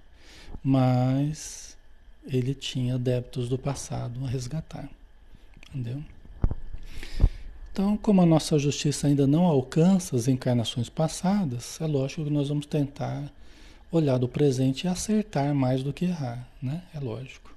[0.64, 1.78] mas
[2.26, 4.90] ele tinha débitos do passado a resgatar.
[5.70, 6.04] Entendeu?
[7.72, 12.50] Então, como a nossa justiça ainda não alcança as encarnações passadas, é lógico que nós
[12.50, 13.32] vamos tentar
[13.92, 16.84] olhar do presente e acertar mais do que errar, né?
[16.94, 17.56] É lógico.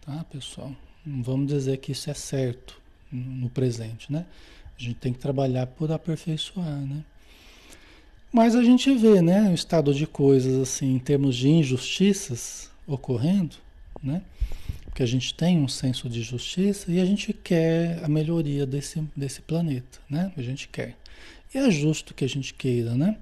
[0.00, 0.72] Tá, pessoal?
[1.04, 2.80] Não vamos dizer que isso é certo
[3.12, 4.26] no presente, né?
[4.78, 7.04] A gente tem que trabalhar por aperfeiçoar, né?
[8.34, 13.54] Mas a gente vê, né, o estado de coisas assim, em termos de injustiças ocorrendo,
[14.02, 14.22] né?
[14.86, 19.00] Porque a gente tem um senso de justiça e a gente quer a melhoria desse,
[19.16, 20.32] desse planeta, né?
[20.36, 20.96] A gente quer.
[21.54, 23.18] E é justo que a gente queira, né?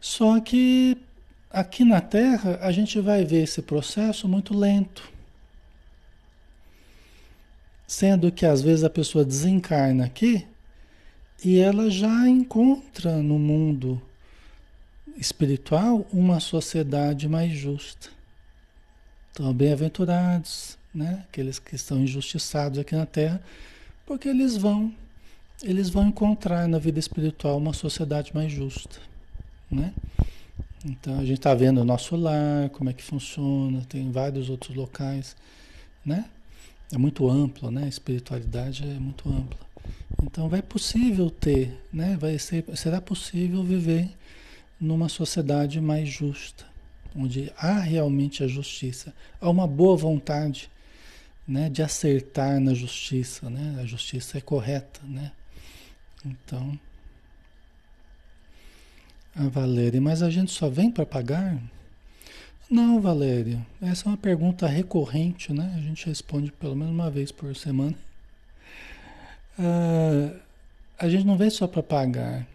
[0.00, 0.98] Só que
[1.48, 5.08] aqui na Terra a gente vai ver esse processo muito lento.
[7.86, 10.44] Sendo que às vezes a pessoa desencarna aqui
[11.44, 14.02] e ela já encontra no mundo
[15.16, 18.08] espiritual uma sociedade mais justa.
[19.32, 21.24] Então, bem-aventurados, né?
[21.28, 23.42] Aqueles que estão injustiçados aqui na Terra,
[24.06, 24.92] porque eles vão
[25.62, 28.98] eles vão encontrar na vida espiritual uma sociedade mais justa,
[29.70, 29.94] né?
[30.84, 34.76] Então a gente está vendo o nosso lar, como é que funciona, tem vários outros
[34.76, 35.36] locais,
[36.04, 36.24] né?
[36.92, 37.84] É muito amplo, né?
[37.84, 39.60] A espiritualidade é muito ampla.
[40.24, 42.16] Então vai possível ter, né?
[42.18, 44.10] Vai ser, será possível viver
[44.82, 46.66] numa sociedade mais justa,
[47.14, 50.68] onde há realmente a justiça, há uma boa vontade
[51.46, 53.78] né, de acertar na justiça, né?
[53.80, 55.30] A justiça é correta, né?
[56.26, 56.78] Então,
[59.36, 61.56] a Valéria, mas a gente só vem para pagar?
[62.68, 65.74] Não, Valéria, essa é uma pergunta recorrente, né?
[65.76, 67.94] A gente responde pelo menos uma vez por semana.
[69.56, 70.34] Ah,
[70.98, 72.46] a gente não vem só para pagar,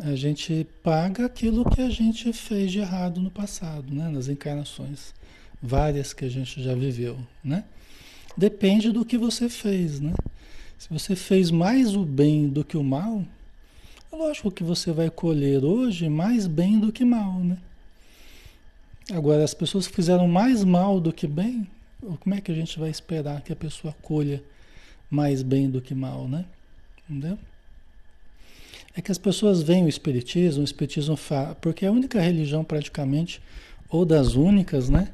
[0.00, 4.08] a gente paga aquilo que a gente fez de errado no passado, né?
[4.08, 5.14] Nas encarnações,
[5.62, 7.64] várias que a gente já viveu, né?
[8.36, 10.12] Depende do que você fez, né?
[10.78, 13.24] Se você fez mais o bem do que o mal,
[14.12, 17.56] é lógico que você vai colher hoje mais bem do que mal, né?
[19.12, 21.66] Agora, as pessoas que fizeram mais mal do que bem,
[22.20, 24.42] como é que a gente vai esperar que a pessoa colha
[25.08, 26.44] mais bem do que mal, né?
[27.08, 27.38] Entendeu?
[28.96, 31.54] É que as pessoas veem o Espiritismo, o Espiritismo fa...
[31.60, 33.42] porque é a única religião praticamente,
[33.90, 35.08] ou das únicas, né?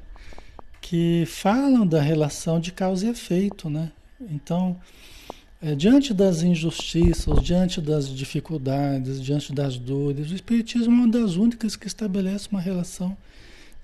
[0.81, 3.91] Que falam da relação de causa e efeito, né?
[4.21, 4.79] Então,
[5.61, 11.35] é, diante das injustiças, diante das dificuldades, diante das dores, o Espiritismo é uma das
[11.35, 13.17] únicas que estabelece uma relação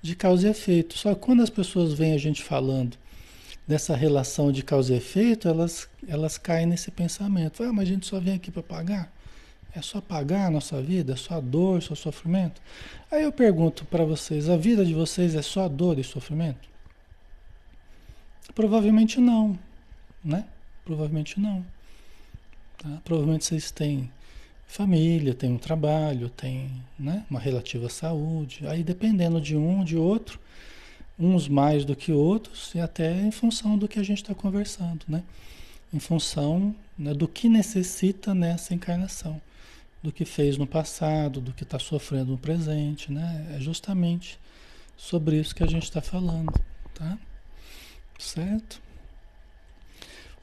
[0.01, 0.97] de causa e efeito.
[0.97, 2.97] Só que quando as pessoas veem a gente falando
[3.67, 7.61] dessa relação de causa e efeito, elas, elas caem nesse pensamento.
[7.63, 9.18] Ah, mas a gente só vem aqui para pagar?
[9.75, 11.13] É só pagar a nossa vida?
[11.13, 12.61] É só dor, só sofrimento?
[13.11, 16.67] Aí eu pergunto para vocês, a vida de vocês é só dor e sofrimento?
[18.55, 19.57] Provavelmente não,
[20.23, 20.45] né?
[20.83, 21.65] Provavelmente não.
[22.77, 23.01] Tá?
[23.03, 24.11] Provavelmente vocês têm
[24.69, 28.67] família, têm um trabalho, têm né, uma relativa saúde.
[28.67, 30.39] Aí dependendo de um, de outro,
[31.17, 35.05] uns mais do que outros, e até em função do que a gente está conversando,
[35.07, 35.23] né?
[35.93, 39.41] Em função né, do que necessita nessa encarnação,
[40.01, 43.55] do que fez no passado, do que está sofrendo no presente, né?
[43.55, 44.39] É justamente
[44.95, 46.53] sobre isso que a gente está falando,
[46.93, 47.17] tá?
[48.17, 48.81] Certo?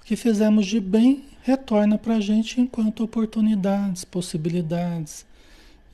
[0.01, 5.27] O que fizemos de bem retorna para a gente enquanto oportunidades, possibilidades,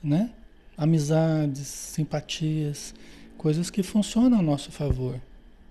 [0.03, 0.29] né?
[0.77, 2.93] Amizades, simpatias
[3.43, 5.19] coisas que funcionam a nosso favor,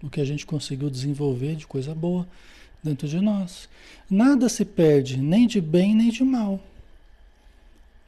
[0.03, 2.29] o que a gente conseguiu desenvolver de coisa boa
[2.85, 3.67] dentro de nós.
[4.11, 6.61] Nada se perde, nem de bem nem de mal.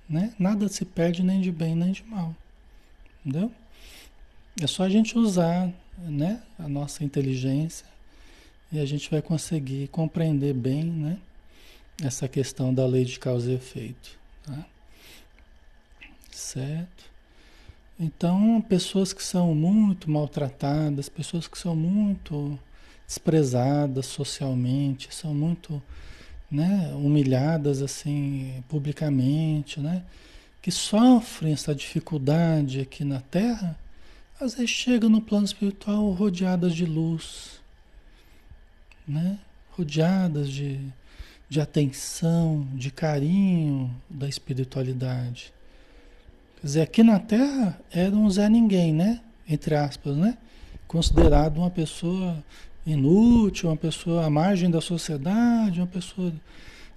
[0.09, 0.35] Né?
[0.39, 2.35] Nada se perde nem de bem nem de mal.
[3.25, 3.51] Entendeu?
[4.61, 7.87] É só a gente usar né, a nossa inteligência
[8.71, 11.19] e a gente vai conseguir compreender bem né,
[12.03, 14.19] essa questão da lei de causa e efeito.
[14.43, 14.67] Tá?
[16.31, 17.05] Certo?
[17.99, 22.59] Então, pessoas que são muito maltratadas, pessoas que são muito
[23.07, 25.81] desprezadas socialmente, são muito
[26.55, 30.05] né, humilhadas assim publicamente, né,
[30.63, 33.77] que sofrem essa dificuldade aqui na Terra,
[34.41, 37.61] às vezes chegam no plano espiritual rodeadas de luz,
[39.07, 39.37] né,
[39.73, 40.81] rodeadas de,
[41.49, 45.53] de atenção, de carinho da espiritualidade.
[46.61, 49.21] Quer dizer, aqui na Terra era um Zé Ninguém, né?
[49.47, 50.39] Entre aspas, né?
[50.87, 52.43] Considerado uma pessoa
[52.87, 56.33] inútil, uma pessoa à margem da sociedade, uma pessoa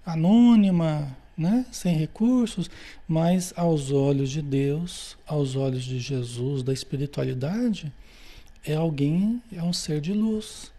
[0.06, 1.66] anônima, né?
[1.72, 2.70] Sem recursos,
[3.08, 7.92] mas aos olhos de Deus, aos olhos de Jesus, da espiritualidade,
[8.66, 10.72] é alguém, é um ser de luz.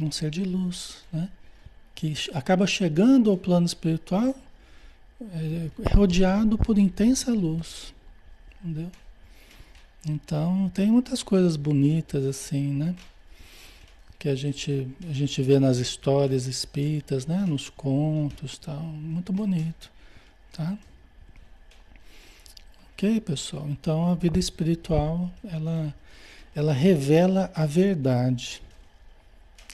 [0.00, 1.28] Um ser de luz, né?
[1.94, 4.34] Que acaba chegando ao plano espiritual
[5.20, 7.92] é rodeado por intensa luz,
[8.62, 8.90] entendeu?
[10.08, 12.94] Então tem muitas coisas bonitas assim, né?
[14.20, 17.44] Que a gente, a gente vê nas histórias espíritas, né?
[17.48, 19.90] Nos contos tal, muito bonito,
[20.52, 20.78] tá?
[22.92, 23.66] Ok, pessoal?
[23.70, 25.94] Então a vida espiritual, ela,
[26.54, 28.60] ela revela a verdade.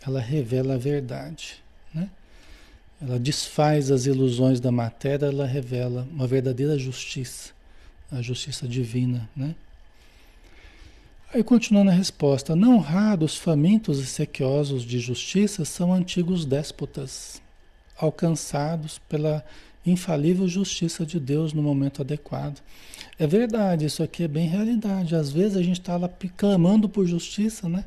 [0.06, 1.60] Ela revela a verdade,
[1.92, 2.08] né?
[3.02, 7.52] Ela desfaz as ilusões da matéria, ela revela uma verdadeira justiça,
[8.12, 9.56] a justiça divina, né?
[11.36, 17.42] Aí continuando a resposta, não raros famintos e sequiosos de justiça são antigos déspotas,
[17.94, 19.44] alcançados pela
[19.84, 22.62] infalível justiça de Deus no momento adequado.
[23.18, 25.14] É verdade, isso aqui é bem realidade.
[25.14, 26.08] Às vezes a gente está lá
[26.38, 27.84] clamando por justiça, né?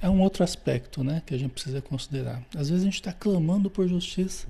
[0.00, 2.40] é um outro aspecto né, que a gente precisa considerar.
[2.54, 4.46] Às vezes a gente está clamando por justiça.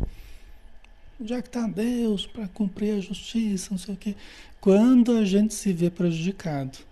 [1.24, 4.14] Já que está Deus para cumprir a justiça, não sei o quê.
[4.61, 6.87] Quando a gente se vê prejudicado.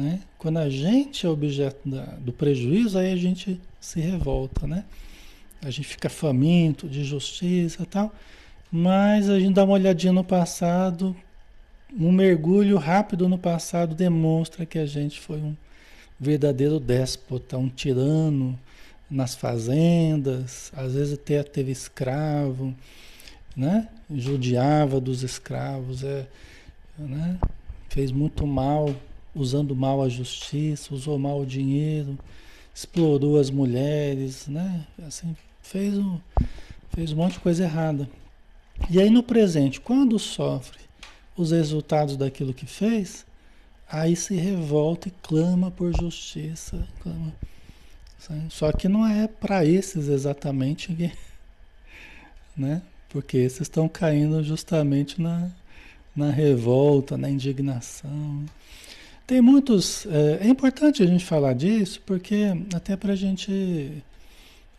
[0.00, 0.20] Né?
[0.38, 4.84] Quando a gente é objeto da, do prejuízo, aí a gente se revolta, né?
[5.62, 8.12] A gente fica faminto de justiça e tal.
[8.72, 11.14] Mas a gente dá uma olhadinha no passado,
[11.98, 15.54] um mergulho rápido no passado demonstra que a gente foi um,
[16.18, 18.58] verdadeiro déspota, um tirano
[19.10, 22.74] nas fazendas, às vezes até teve escravo,
[23.56, 23.88] né?
[24.14, 26.26] Judiava dos escravos, é,
[26.96, 27.38] né?
[27.88, 28.94] fez muito mal,
[29.34, 32.18] usando mal a justiça, usou mal o dinheiro,
[32.74, 34.86] explorou as mulheres, né?
[35.06, 36.18] Assim, fez um,
[36.94, 38.08] fez um monte de coisa errada.
[38.88, 40.80] E aí no presente, quando sofre
[41.36, 43.26] os resultados daquilo que fez,
[43.90, 46.86] aí se revolta e clama por justiça.
[47.00, 47.32] Clama.
[48.50, 51.12] Só que não é para esses exatamente,
[52.56, 52.82] né?
[53.10, 55.50] porque esses estão caindo justamente na,
[56.16, 58.44] na revolta, na indignação.
[59.30, 60.06] Tem muitos.
[60.06, 64.02] É, é importante a gente falar disso, porque até para a gente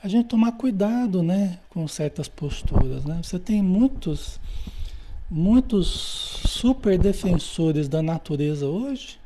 [0.03, 3.21] a gente tomar cuidado, né, com certas posturas, né?
[3.23, 4.41] Você tem muitos
[5.29, 5.87] muitos
[6.45, 9.17] super defensores da natureza hoje,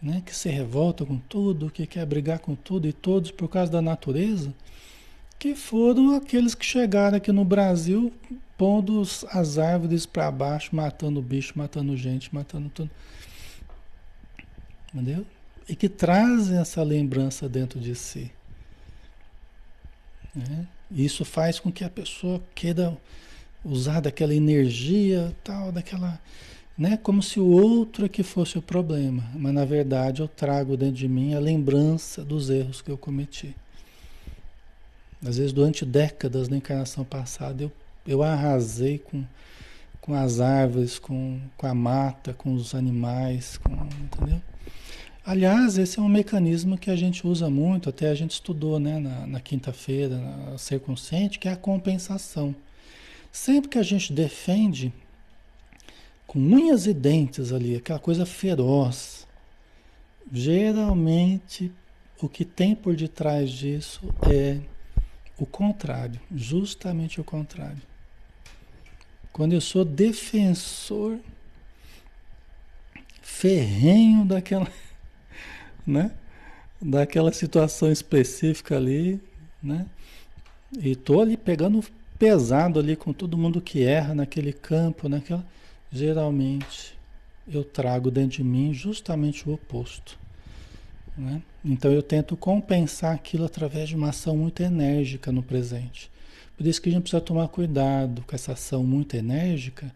[0.00, 3.70] né, que se revoltam com tudo, que quer brigar com tudo e todos por causa
[3.70, 4.50] da natureza,
[5.38, 8.10] que foram aqueles que chegaram aqui no Brasil
[8.56, 12.90] pondo as árvores para baixo, matando bicho, matando gente, matando tudo.
[14.92, 15.24] Entendeu?
[15.68, 18.30] E que trazem essa lembrança dentro de si.
[20.34, 20.66] Né?
[20.90, 22.96] Isso faz com que a pessoa queira
[23.64, 26.18] usar daquela energia, tal, daquela,
[26.76, 30.76] né, como se o outro é que fosse o problema, mas na verdade eu trago
[30.76, 33.54] dentro de mim a lembrança dos erros que eu cometi.
[35.24, 37.72] Às vezes durante décadas na encarnação passada eu,
[38.06, 39.24] eu arrasei com,
[40.00, 44.40] com as árvores, com, com a mata, com os animais, com, entendeu?
[45.30, 48.98] Aliás, esse é um mecanismo que a gente usa muito, até a gente estudou né,
[48.98, 52.52] na, na quinta-feira, na Ser Consciente, que é a compensação.
[53.30, 54.92] Sempre que a gente defende
[56.26, 59.24] com unhas e dentes ali, aquela coisa feroz,
[60.32, 61.70] geralmente
[62.20, 64.58] o que tem por detrás disso é
[65.38, 67.80] o contrário, justamente o contrário.
[69.32, 71.20] Quando eu sou defensor
[73.22, 74.66] ferrenho daquela,
[75.86, 76.12] né?
[76.80, 79.20] Daquela situação específica ali,
[79.62, 79.86] né?
[80.78, 81.84] E tô ali pegando
[82.18, 85.44] pesado ali com todo mundo que erra naquele campo, naquela,
[85.90, 86.98] geralmente
[87.48, 90.18] eu trago dentro de mim justamente o oposto.
[91.16, 91.42] Né?
[91.64, 96.10] Então eu tento compensar aquilo através de uma ação muito enérgica no presente.
[96.56, 99.92] Por isso que a gente precisa tomar cuidado com essa ação muito enérgica,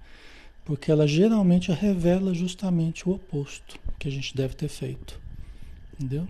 [0.64, 5.20] porque ela geralmente revela justamente o oposto que a gente deve ter feito.
[5.98, 6.26] Entendeu?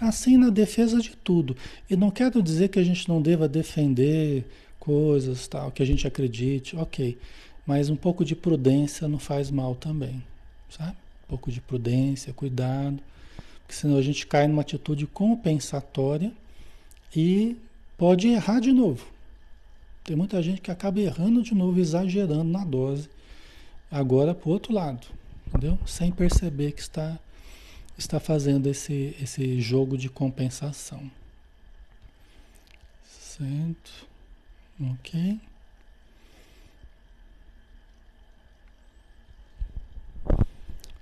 [0.00, 1.56] Assim na defesa de tudo.
[1.88, 4.44] E não quero dizer que a gente não deva defender
[4.78, 7.18] coisas, tal, que a gente acredite, ok.
[7.66, 10.22] Mas um pouco de prudência não faz mal também,
[10.68, 10.96] sabe?
[11.24, 13.00] Um pouco de prudência, cuidado,
[13.62, 16.32] porque senão a gente cai numa atitude compensatória
[17.14, 17.56] e
[17.98, 19.04] pode errar de novo.
[20.04, 23.08] Tem muita gente que acaba errando de novo, exagerando na dose,
[23.90, 25.04] agora para o outro lado,
[25.48, 25.76] entendeu?
[25.84, 27.18] Sem perceber que está,
[27.96, 31.10] está fazendo esse, esse jogo de compensação.
[33.04, 34.06] Certo?
[34.80, 35.40] Ok.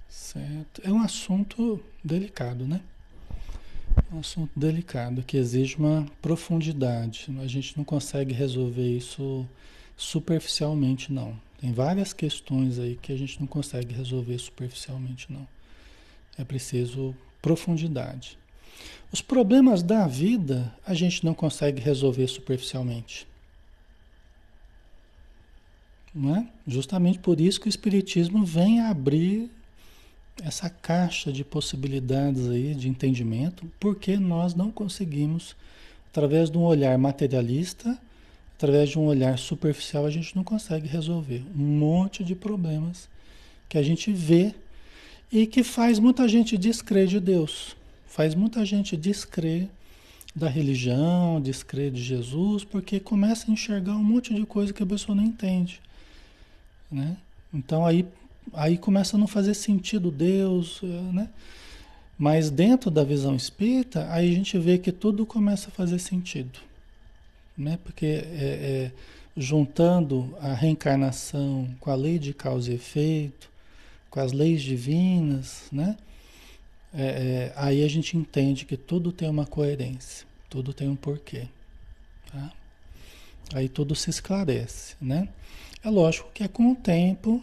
[0.08, 0.80] Certo.
[0.84, 2.80] É um assunto delicado, né?
[4.10, 7.26] É um assunto delicado que exige uma profundidade.
[7.40, 9.48] A gente não consegue resolver isso
[9.96, 11.38] superficialmente, não.
[11.60, 15.46] Tem várias questões aí que a gente não consegue resolver superficialmente, não.
[16.38, 18.38] É preciso profundidade.
[19.12, 23.26] Os problemas da vida a gente não consegue resolver superficialmente.
[26.14, 26.46] Não é?
[26.66, 29.50] Justamente por isso que o Espiritismo vem abrir
[30.42, 35.54] essa caixa de possibilidades aí de entendimento, porque nós não conseguimos,
[36.08, 37.98] através de um olhar materialista,
[38.56, 43.08] através de um olhar superficial, a gente não consegue resolver um monte de problemas
[43.68, 44.54] que a gente vê
[45.34, 47.76] e que faz muita gente descrer de Deus,
[48.06, 49.68] faz muita gente descrer
[50.32, 54.86] da religião, descrer de Jesus, porque começa a enxergar um monte de coisa que a
[54.86, 55.80] pessoa não entende.
[56.88, 57.16] Né?
[57.52, 58.06] Então aí,
[58.52, 60.80] aí começa a não fazer sentido Deus,
[61.12, 61.28] né?
[62.16, 66.60] Mas dentro da visão espírita, aí a gente vê que tudo começa a fazer sentido.
[67.58, 67.76] Né?
[67.82, 68.92] Porque é, é,
[69.36, 73.50] juntando a reencarnação com a lei de causa e efeito,
[74.14, 75.96] com as leis divinas, né?
[76.96, 81.48] É, é, aí a gente entende que tudo tem uma coerência, tudo tem um porquê.
[82.30, 82.52] Tá?
[83.52, 85.28] Aí tudo se esclarece, né?
[85.82, 87.42] É lógico que é com o tempo,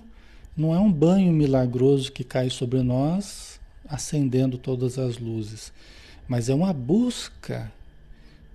[0.55, 5.73] não é um banho milagroso que cai sobre nós, acendendo todas as luzes,
[6.25, 7.69] mas é uma busca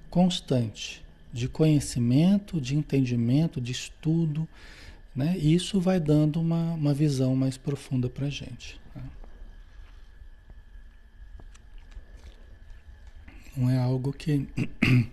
[0.08, 1.04] constante
[1.34, 4.48] de conhecimento, de entendimento, de estudo,
[5.16, 5.36] né?
[5.38, 8.78] Isso vai dando uma, uma visão mais profunda para a gente.
[8.92, 9.02] Tá?
[13.56, 14.46] Não é algo que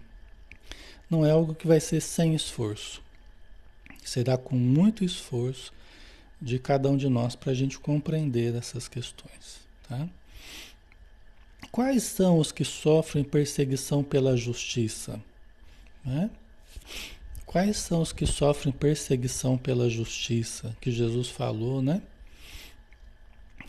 [1.10, 3.02] não é algo que vai ser sem esforço.
[4.04, 5.72] Será com muito esforço
[6.42, 9.62] de cada um de nós para a gente compreender essas questões.
[9.88, 10.10] Tá?
[11.72, 15.24] Quais são os que sofrem perseguição pela justiça?
[16.04, 16.30] Né?
[17.54, 22.02] Quais são os que sofrem perseguição pela justiça que Jesus falou, né?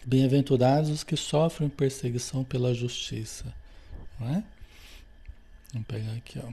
[0.07, 3.55] Bem-aventurados os que sofrem perseguição pela justiça.
[4.18, 4.43] Né?
[5.70, 6.51] Vamos pegar aqui, ó.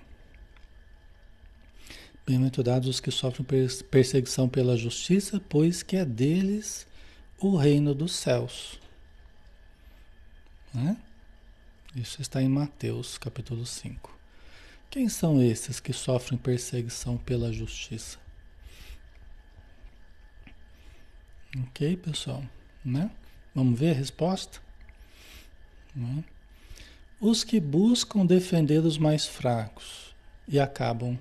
[2.26, 3.48] Bem-aventurados os que sofrem
[3.90, 6.86] perseguição pela justiça, pois que é deles
[7.40, 8.78] o reino dos céus.
[10.74, 10.98] Né?
[11.96, 14.21] Isso está em Mateus capítulo 5.
[14.92, 18.18] Quem são esses que sofrem perseguição pela justiça?
[21.64, 22.44] Ok, pessoal?
[22.84, 23.10] Né?
[23.56, 24.60] Vamos ver a resposta?
[25.96, 26.26] Né?
[27.22, 30.14] Os que buscam defender os mais fracos
[30.46, 31.18] e acabam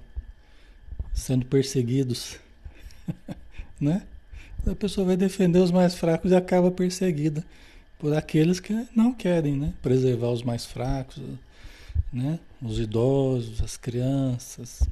[1.14, 2.40] sendo perseguidos,
[3.80, 4.04] né?
[4.66, 7.44] A pessoa vai defender os mais fracos e acaba perseguida
[8.00, 9.74] por aqueles que não querem, né?
[9.80, 11.22] Preservar os mais fracos,
[12.12, 12.38] né?
[12.60, 14.82] Os idosos, as crianças,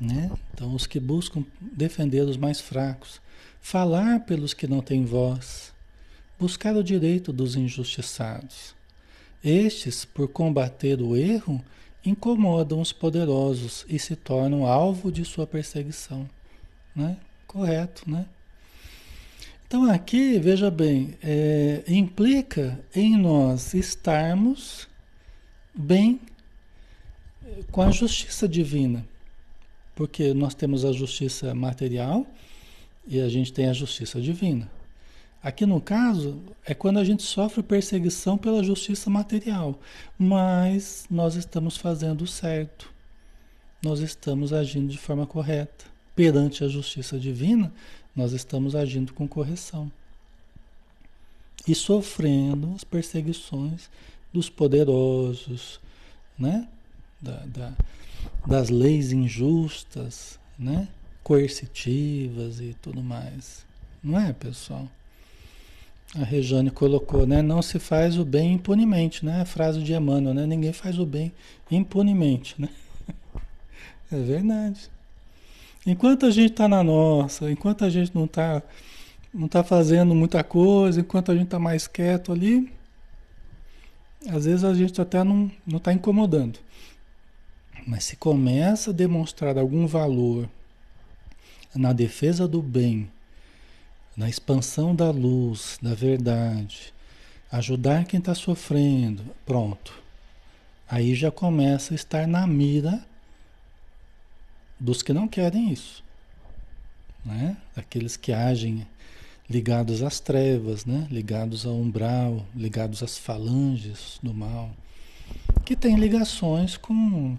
[0.00, 0.30] né?
[0.52, 3.20] Então, os que buscam defender os mais fracos,
[3.60, 5.72] falar pelos que não têm voz,
[6.38, 8.74] buscar o direito dos injustiçados.
[9.42, 11.64] Estes, por combater o erro,
[12.04, 16.28] incomodam os poderosos e se tornam alvo de sua perseguição.
[16.94, 17.16] Né?
[17.46, 18.26] Correto, né?
[19.66, 24.88] Então aqui, veja bem, é, implica em nós estarmos
[25.76, 26.20] bem
[27.70, 29.06] com a justiça divina.
[29.94, 32.26] Porque nós temos a justiça material
[33.06, 34.70] e a gente tem a justiça divina.
[35.42, 39.78] Aqui no caso, é quando a gente sofre perseguição pela justiça material,
[40.18, 42.92] mas nós estamos fazendo o certo,
[43.82, 45.84] nós estamos agindo de forma correta.
[46.16, 47.72] Perante a justiça divina,
[48.14, 49.92] nós estamos agindo com correção
[51.68, 53.90] e sofrendo as perseguições
[54.36, 55.80] dos poderosos,
[56.38, 56.68] né?
[57.20, 57.72] Da, da,
[58.46, 60.86] das leis injustas, né?
[61.22, 63.66] coercitivas e tudo mais.
[64.00, 64.86] Não é, pessoal?
[66.14, 67.42] A Rejane colocou, né?
[67.42, 69.40] Não se faz o bem impunemente, né?
[69.40, 70.46] A frase de Emmanuel, né?
[70.46, 71.32] Ninguém faz o bem
[71.70, 72.68] impunemente, né?
[74.12, 74.88] É verdade.
[75.84, 78.62] Enquanto a gente está na nossa, enquanto a gente não está
[79.34, 82.72] não tá fazendo muita coisa, enquanto a gente está mais quieto ali,
[84.28, 86.58] às vezes a gente até não está incomodando.
[87.86, 90.48] Mas se começa a demonstrar algum valor
[91.74, 93.10] na defesa do bem,
[94.16, 96.92] na expansão da luz, da verdade,
[97.52, 100.02] ajudar quem está sofrendo, pronto.
[100.88, 103.04] Aí já começa a estar na mira
[104.80, 106.02] dos que não querem isso,
[107.24, 107.56] né?
[107.74, 108.86] Daqueles que agem
[109.48, 111.06] ligados às trevas, né?
[111.10, 114.70] Ligados ao umbral, ligados às falanges do mal,
[115.64, 117.36] que tem ligações com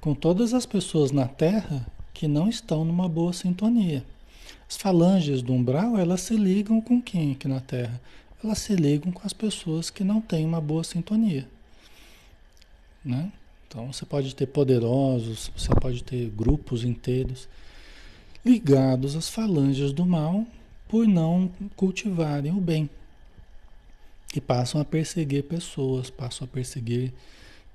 [0.00, 1.84] com todas as pessoas na Terra
[2.14, 4.04] que não estão numa boa sintonia.
[4.68, 8.00] As falanges do umbral, elas se ligam com quem aqui na Terra?
[8.42, 11.48] Elas se ligam com as pessoas que não têm uma boa sintonia.
[13.04, 13.32] Né?
[13.66, 17.48] Então você pode ter poderosos, você pode ter grupos inteiros
[18.44, 20.46] ligados às falanges do mal
[20.88, 22.88] por não cultivarem o bem.
[24.34, 27.12] E passam a perseguir pessoas, passam a perseguir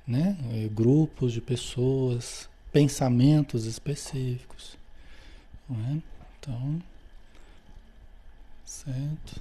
[0.05, 4.77] né, eh, grupos de pessoas, pensamentos específicos.
[5.69, 5.97] É?
[6.39, 6.81] Então,
[8.65, 9.35] certo?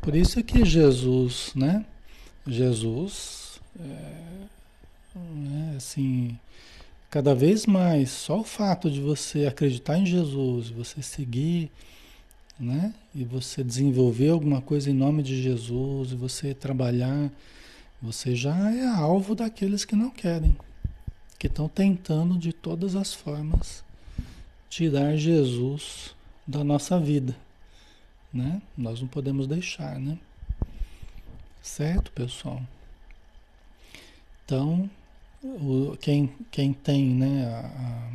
[0.00, 1.84] Por isso é que Jesus, né?
[2.46, 4.46] Jesus, é,
[5.16, 6.38] é, assim,
[7.10, 11.70] cada vez mais, só o fato de você acreditar em Jesus, você seguir,
[12.58, 12.94] né?
[13.14, 17.30] E você desenvolver alguma coisa em nome de Jesus, e você trabalhar,
[18.00, 20.56] você já é alvo daqueles que não querem,
[21.38, 23.84] que estão tentando de todas as formas
[24.68, 26.14] tirar Jesus
[26.46, 27.36] da nossa vida,
[28.32, 28.60] né?
[28.76, 30.18] Nós não podemos deixar, né?
[31.62, 32.62] Certo, pessoal?
[34.44, 34.88] Então,
[35.42, 37.46] o, quem, quem tem, né?
[37.46, 38.10] A, a,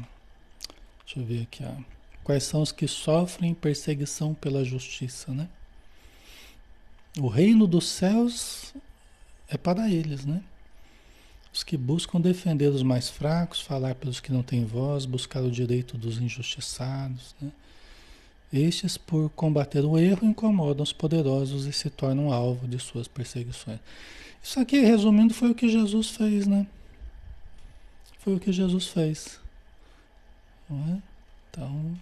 [1.03, 1.77] deixa eu ver aqui, a,
[2.23, 5.47] quais são os que sofrem perseguição pela justiça, né?
[7.19, 8.73] O reino dos céus
[9.49, 10.41] é para eles, né?
[11.53, 15.51] Os que buscam defender os mais fracos, falar pelos que não têm voz, buscar o
[15.51, 17.35] direito dos injustiçados.
[17.41, 17.51] Né?
[18.53, 23.79] Estes, por combater o erro, incomodam os poderosos e se tornam alvo de suas perseguições.
[24.41, 26.65] Isso aqui, resumindo, foi o que Jesus fez, né?
[28.19, 29.39] Foi o que Jesus fez.
[30.69, 30.97] É?
[31.49, 31.97] Então,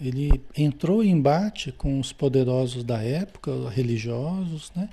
[0.00, 4.88] ele entrou em embate com os poderosos da época, religiosos, né?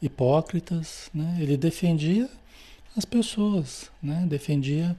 [0.00, 1.10] hipócritas.
[1.12, 1.38] Né?
[1.40, 2.28] Ele defendia
[2.96, 4.24] as pessoas, né?
[4.28, 4.96] defendia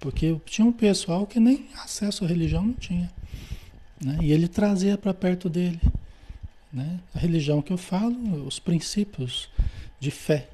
[0.00, 3.10] porque tinha um pessoal que nem acesso à religião não tinha.
[4.02, 4.18] Né?
[4.22, 5.80] E ele trazia para perto dele.
[6.72, 6.98] Né?
[7.14, 9.48] A religião que eu falo, os princípios
[10.00, 10.48] de fé.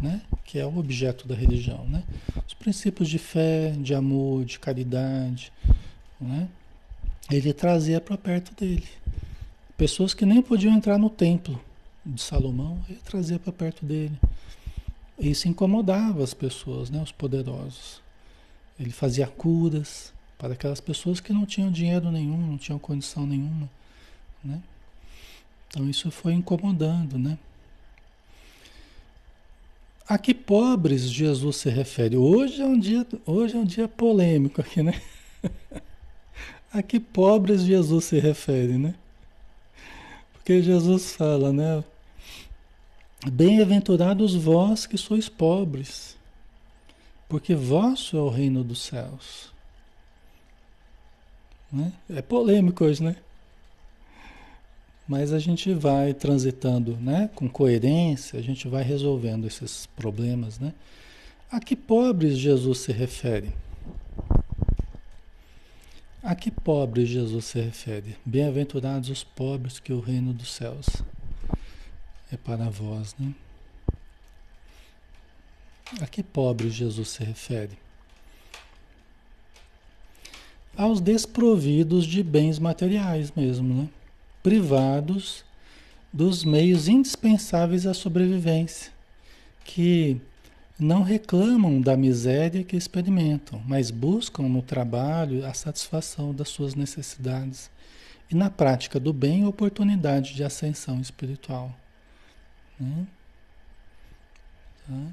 [0.00, 0.22] Né?
[0.44, 1.84] que é o objeto da religião.
[1.88, 2.02] Né?
[2.46, 5.52] Os princípios de fé, de amor, de caridade,
[6.20, 6.48] né?
[7.30, 8.86] ele trazia para perto dele.
[9.76, 11.60] Pessoas que nem podiam entrar no templo
[12.04, 14.18] de Salomão, ele trazia para perto dele.
[15.18, 17.02] Isso incomodava as pessoas, né?
[17.02, 18.00] os poderosos.
[18.78, 23.68] Ele fazia curas para aquelas pessoas que não tinham dinheiro nenhum, não tinham condição nenhuma.
[24.44, 24.60] Né?
[25.68, 27.38] Então isso foi incomodando, né?
[30.08, 32.16] A que pobres Jesus se refere?
[32.16, 35.02] Hoje é um dia, hoje é um dia polêmico aqui, né?
[36.72, 38.94] A que pobres Jesus se refere, né?
[40.32, 41.82] Porque Jesus fala, né?
[43.28, 46.16] Bem-aventurados vós que sois pobres,
[47.28, 49.52] porque vosso é o reino dos céus.
[51.72, 51.92] Né?
[52.08, 53.16] É polêmico hoje, né?
[55.08, 60.58] Mas a gente vai transitando né, com coerência, a gente vai resolvendo esses problemas.
[60.58, 60.72] Né?
[61.50, 63.52] A que pobres Jesus se refere?
[66.22, 68.16] A que pobres Jesus se refere?
[68.24, 70.86] Bem-aventurados os pobres, que o reino dos céus
[72.32, 73.14] é para vós.
[73.16, 73.32] Né?
[76.00, 77.78] A que pobres Jesus se refere?
[80.76, 83.88] Aos desprovidos de bens materiais mesmo, né?
[84.46, 85.44] Privados
[86.12, 88.92] dos meios indispensáveis à sobrevivência,
[89.64, 90.20] que
[90.78, 97.68] não reclamam da miséria que experimentam, mas buscam no trabalho a satisfação das suas necessidades
[98.30, 101.76] e na prática do bem oportunidade de ascensão espiritual.
[102.78, 103.04] Né?
[104.86, 105.06] Tá?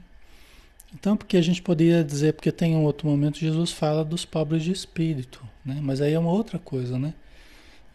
[0.93, 4.61] Então, porque a gente poderia dizer, porque tem um outro momento, Jesus fala dos pobres
[4.61, 5.79] de espírito, né?
[5.81, 7.15] mas aí é uma outra coisa, né?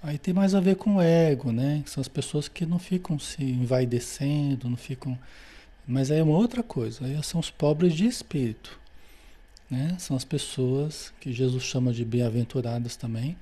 [0.03, 1.83] Aí tem mais a ver com o ego, né?
[1.87, 5.19] São as pessoas que não ficam se envaidecendo, não ficam.
[5.87, 7.05] Mas aí é uma outra coisa.
[7.05, 8.79] Aí são os pobres de espírito.
[9.69, 9.97] Né?
[9.99, 13.37] São as pessoas que Jesus chama de bem-aventuradas também.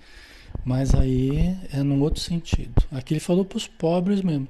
[0.64, 2.82] Mas aí é num outro sentido.
[2.90, 4.48] Aqui ele falou para os pobres mesmo.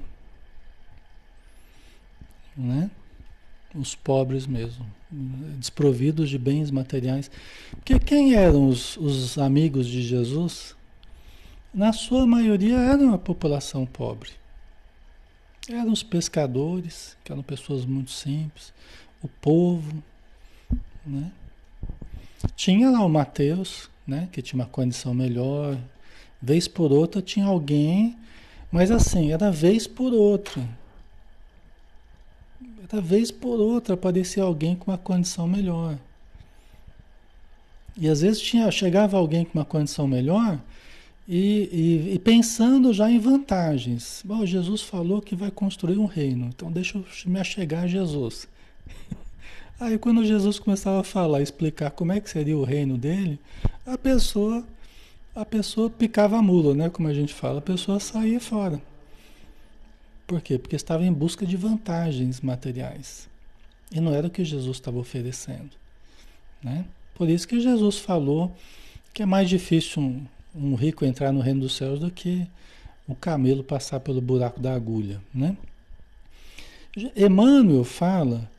[2.56, 2.88] Né?
[3.74, 4.86] Os pobres mesmo.
[5.58, 7.30] Desprovidos de bens materiais.
[7.70, 10.75] Porque quem eram os, os amigos de Jesus?
[11.76, 14.30] Na sua maioria era uma população pobre.
[15.68, 18.72] Eram os pescadores, que eram pessoas muito simples,
[19.22, 20.02] o povo,
[21.04, 21.30] né?
[22.56, 25.76] Tinha lá o Mateus, né, que tinha uma condição melhor.
[26.40, 28.16] Vez por outra tinha alguém,
[28.72, 30.66] mas assim, era vez por outra.
[32.90, 35.98] Era vez por outra aparecia alguém com uma condição melhor.
[37.98, 40.58] E às vezes tinha, chegava alguém com uma condição melhor,
[41.28, 44.22] e, e, e, pensando já em vantagens.
[44.24, 48.48] Bom, Jesus falou que vai construir um reino, então deixa eu me achegar a Jesus.
[49.80, 53.40] Aí quando Jesus começava a falar, explicar como é que seria o reino dele,
[53.84, 54.64] a pessoa,
[55.34, 56.88] a pessoa picava a mula, né?
[56.88, 58.80] Como a gente fala, a pessoa saía fora.
[60.26, 60.58] Por quê?
[60.58, 63.28] Porque estava em busca de vantagens materiais.
[63.92, 65.70] E não era o que Jesus estava oferecendo.
[66.62, 66.84] Né?
[67.14, 68.54] Por isso que Jesus falou
[69.14, 70.26] que é mais difícil um
[70.74, 72.46] rico entrar no reino dos céus do que
[73.06, 75.56] o camelo passar pelo buraco da agulha, né?
[77.14, 78.50] Emmanuel fala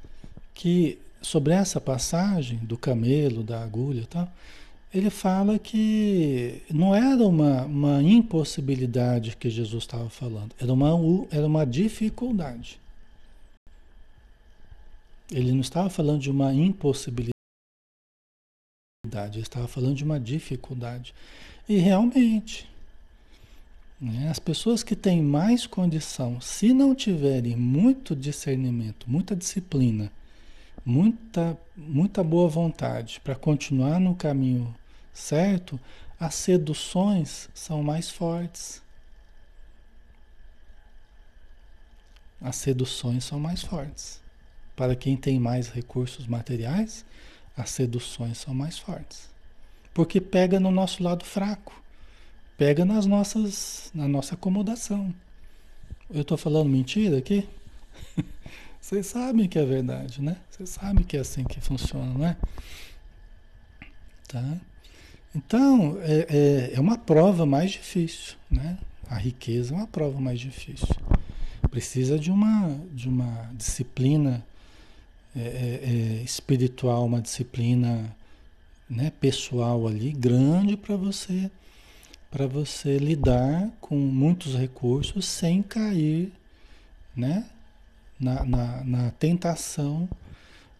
[0.54, 4.32] que sobre essa passagem do camelo, da agulha tal,
[4.94, 10.90] ele fala que não era uma, uma impossibilidade que Jesus estava falando, era uma,
[11.32, 12.80] era uma dificuldade.
[15.30, 17.34] Ele não estava falando de uma impossibilidade,
[19.34, 21.14] ele estava falando de uma dificuldade.
[21.68, 22.70] E realmente,
[24.00, 30.10] né, as pessoas que têm mais condição, se não tiverem muito discernimento, muita disciplina,
[30.86, 34.74] muita, muita boa vontade para continuar no caminho
[35.14, 35.78] certo,
[36.18, 38.82] as seduções são mais fortes.
[42.40, 44.22] As seduções são mais fortes.
[44.74, 47.04] Para quem tem mais recursos materiais,
[47.58, 49.37] as seduções são mais fortes.
[49.98, 51.82] Porque pega no nosso lado fraco.
[52.56, 55.12] Pega nas nossas, na nossa acomodação.
[56.08, 57.50] Eu estou falando mentira aqui?
[58.80, 60.38] Vocês sabem que é verdade, né?
[60.52, 62.38] Vocês sabem que é assim que funciona, não é?
[64.28, 64.58] Tá?
[65.36, 68.78] Então, é, é, é, uma prova mais difícil, né?
[69.10, 70.96] A riqueza é uma prova mais difícil.
[71.72, 74.46] Precisa de uma, de uma disciplina
[75.36, 78.16] é, é, é espiritual, uma disciplina
[78.90, 81.52] né, pessoal ali grande para você
[82.30, 86.32] para você lidar com muitos recursos sem cair,
[87.16, 87.46] né,
[88.20, 90.10] na, na, na tentação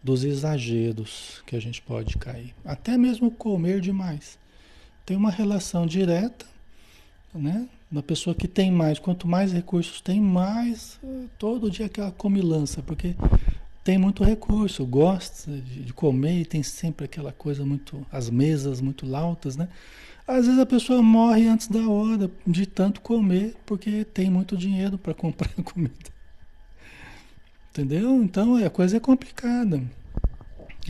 [0.02, 2.54] dos exageros que a gente pode cair.
[2.64, 4.38] Até mesmo comer demais.
[5.04, 6.46] Tem uma relação direta,
[7.34, 7.68] né?
[7.90, 12.82] Uma pessoa que tem mais, quanto mais recursos tem, mais eh, todo dia aquela comilança,
[12.82, 13.16] porque
[13.88, 19.16] tem muito recurso, gosta de comer e tem sempre aquela coisa muito, as mesas muito
[19.16, 19.66] altas, né?
[20.26, 24.98] Às vezes a pessoa morre antes da hora de tanto comer, porque tem muito dinheiro
[24.98, 25.94] para comprar comida.
[27.70, 28.22] Entendeu?
[28.22, 29.82] Então a coisa é complicada.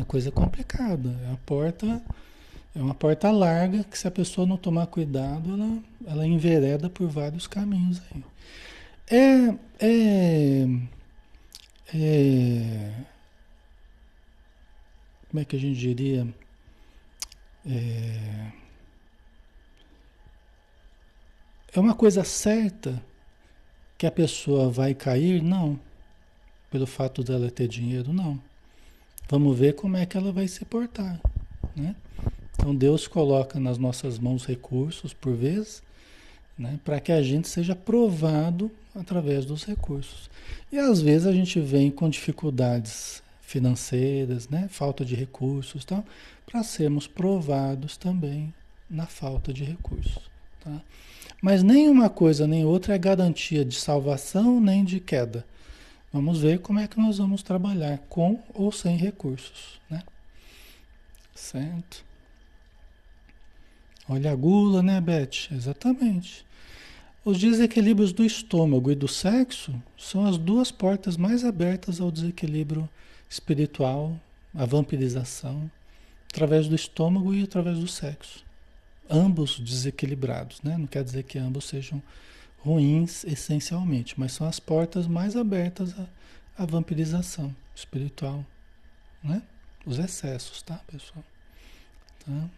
[0.01, 1.17] A coisa é complicada.
[1.29, 2.03] É a porta
[2.75, 7.07] é uma porta larga que se a pessoa não tomar cuidado, ela, ela envereda por
[7.07, 8.25] vários caminhos aí.
[9.09, 10.67] É, é,
[11.95, 13.05] é
[15.29, 16.27] como é que a gente diria?
[17.67, 18.53] É,
[21.75, 23.03] é uma coisa certa
[23.99, 25.43] que a pessoa vai cair?
[25.43, 25.79] Não
[26.71, 28.41] pelo fato dela ter dinheiro, não.
[29.29, 31.21] Vamos ver como é que ela vai se portar,
[31.77, 31.95] né?
[32.53, 35.83] Então Deus coloca nas nossas mãos recursos por vezes,
[36.59, 40.29] né, para que a gente seja provado através dos recursos.
[40.73, 46.05] E às vezes a gente vem com dificuldades financeiras, né, falta de recursos, tal,
[46.45, 48.53] para sermos provados também
[48.91, 50.31] na falta de recursos,
[50.61, 50.81] tá?
[51.41, 55.47] Mas nem uma coisa nem outra é garantia de salvação nem de queda.
[56.13, 60.03] Vamos ver como é que nós vamos trabalhar com ou sem recursos, né?
[61.35, 62.05] Certo?
[64.09, 65.53] Olha a gula, né, Beth?
[65.53, 66.48] Exatamente.
[67.25, 72.89] Os desequilíbrios do estômago e do sexo são as duas portas mais abertas ao desequilíbrio
[73.29, 74.19] espiritual,
[74.55, 75.71] à vampirização,
[76.33, 78.45] através do estômago e através do sexo.
[79.11, 80.77] Ambos desequilibrados, né?
[80.79, 82.03] Não quer dizer que ambos sejam
[82.59, 86.07] ruins essencialmente, mas são as portas mais abertas à,
[86.63, 88.45] à vampirização espiritual,
[89.23, 89.43] né?
[89.85, 91.25] Os excessos, tá, pessoal?
[92.25, 92.51] Tá?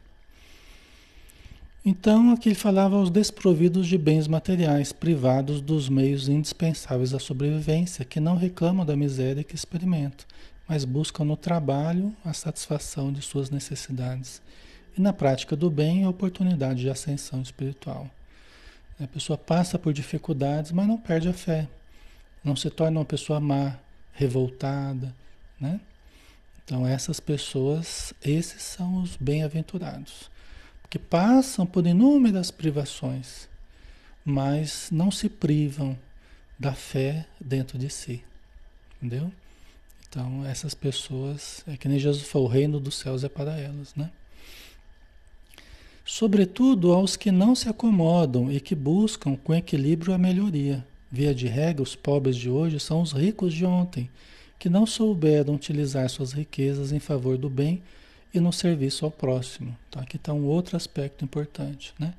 [1.85, 8.05] Então, aqui ele falava aos desprovidos de bens materiais, privados dos meios indispensáveis à sobrevivência,
[8.05, 10.27] que não reclamam da miséria que experimentam,
[10.69, 14.43] mas buscam no trabalho a satisfação de suas necessidades
[14.97, 18.11] e na prática do bem a oportunidade de ascensão espiritual.
[19.03, 21.67] A pessoa passa por dificuldades, mas não perde a fé.
[22.45, 23.77] Não se torna uma pessoa má,
[24.13, 25.15] revoltada,
[25.59, 25.81] né?
[26.63, 30.31] Então essas pessoas, esses são os bem-aventurados,
[30.91, 33.49] que passam por inúmeras privações,
[34.25, 35.97] mas não se privam
[36.59, 38.23] da fé dentro de si.
[38.97, 39.33] Entendeu?
[40.09, 43.95] Então essas pessoas, é que nem Jesus falou, o reino dos céus é para elas,
[43.95, 44.11] né?
[46.11, 50.85] sobretudo aos que não se acomodam e que buscam com equilíbrio a melhoria.
[51.09, 54.11] Via de regra, os pobres de hoje são os ricos de ontem,
[54.59, 57.81] que não souberam utilizar suas riquezas em favor do bem
[58.33, 59.77] e no serviço ao próximo.
[59.89, 61.95] Então, aqui está um outro aspecto importante.
[61.99, 62.15] Né?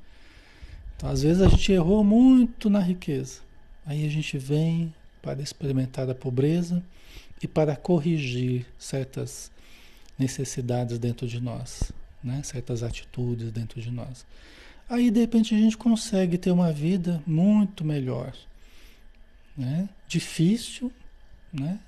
[0.95, 3.39] Então, às vezes a gente errou muito na riqueza.
[3.85, 6.83] Aí a gente vem para experimentar a pobreza
[7.41, 9.51] e para corrigir certas
[10.17, 11.91] necessidades dentro de nós
[12.23, 12.41] né?
[12.43, 14.25] certas atitudes dentro de nós.
[14.89, 18.33] Aí de repente a gente consegue ter uma vida muito melhor.
[19.57, 19.89] Né?
[20.07, 20.91] Difícil,
[21.51, 21.79] né?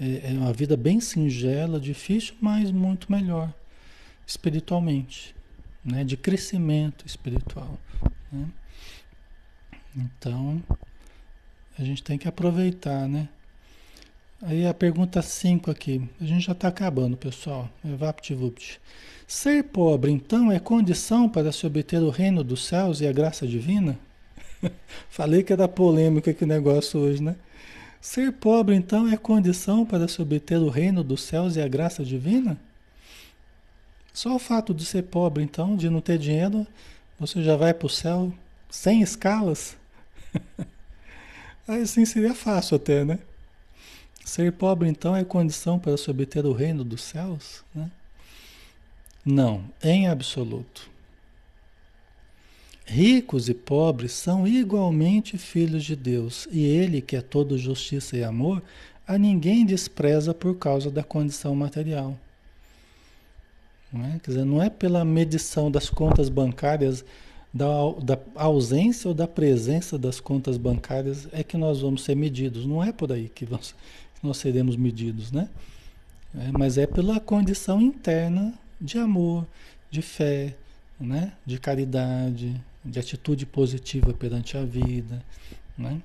[0.00, 3.52] É, é uma vida bem singela, difícil, mas muito melhor
[4.26, 5.34] espiritualmente,
[5.84, 6.04] né?
[6.04, 7.78] de crescimento espiritual.
[8.32, 8.48] Né?
[9.96, 10.62] Então,
[11.78, 13.28] a gente tem que aproveitar, né?
[14.42, 17.68] Aí a pergunta 5 aqui, a gente já está acabando, pessoal.
[17.84, 18.80] É VaptVupt.
[19.26, 23.46] Ser pobre, então, é condição para se obter o reino dos céus e a graça
[23.46, 23.98] divina?
[25.10, 27.36] Falei que era polêmica que negócio hoje, né?
[28.00, 32.02] Ser pobre, então, é condição para se obter o reino dos céus e a graça
[32.02, 32.58] divina?
[34.12, 36.66] Só o fato de ser pobre, então, de não ter dinheiro,
[37.18, 38.32] você já vai para o céu
[38.70, 39.76] sem escalas?
[41.68, 43.18] Aí sim seria fácil até, né?
[44.24, 47.62] Ser pobre, então, é condição para se obter o reino dos céus?
[47.74, 47.90] Né?
[49.24, 50.90] Não, em absoluto.
[52.90, 58.24] Ricos e pobres são igualmente filhos de Deus, e Ele, que é todo justiça e
[58.24, 58.60] amor,
[59.06, 62.18] a ninguém despreza por causa da condição material.
[63.92, 64.18] Não é?
[64.20, 67.04] Quer dizer, não é pela medição das contas bancárias,
[67.54, 67.66] da,
[68.02, 72.66] da ausência ou da presença das contas bancárias é que nós vamos ser medidos.
[72.66, 73.46] Não é por aí que
[74.20, 75.48] nós seremos medidos, né?
[76.36, 79.46] É, mas é pela condição interna de amor,
[79.92, 80.56] de fé,
[81.00, 81.32] né?
[81.46, 85.22] de caridade, de atitude positiva perante a vida.
[85.76, 86.00] Né?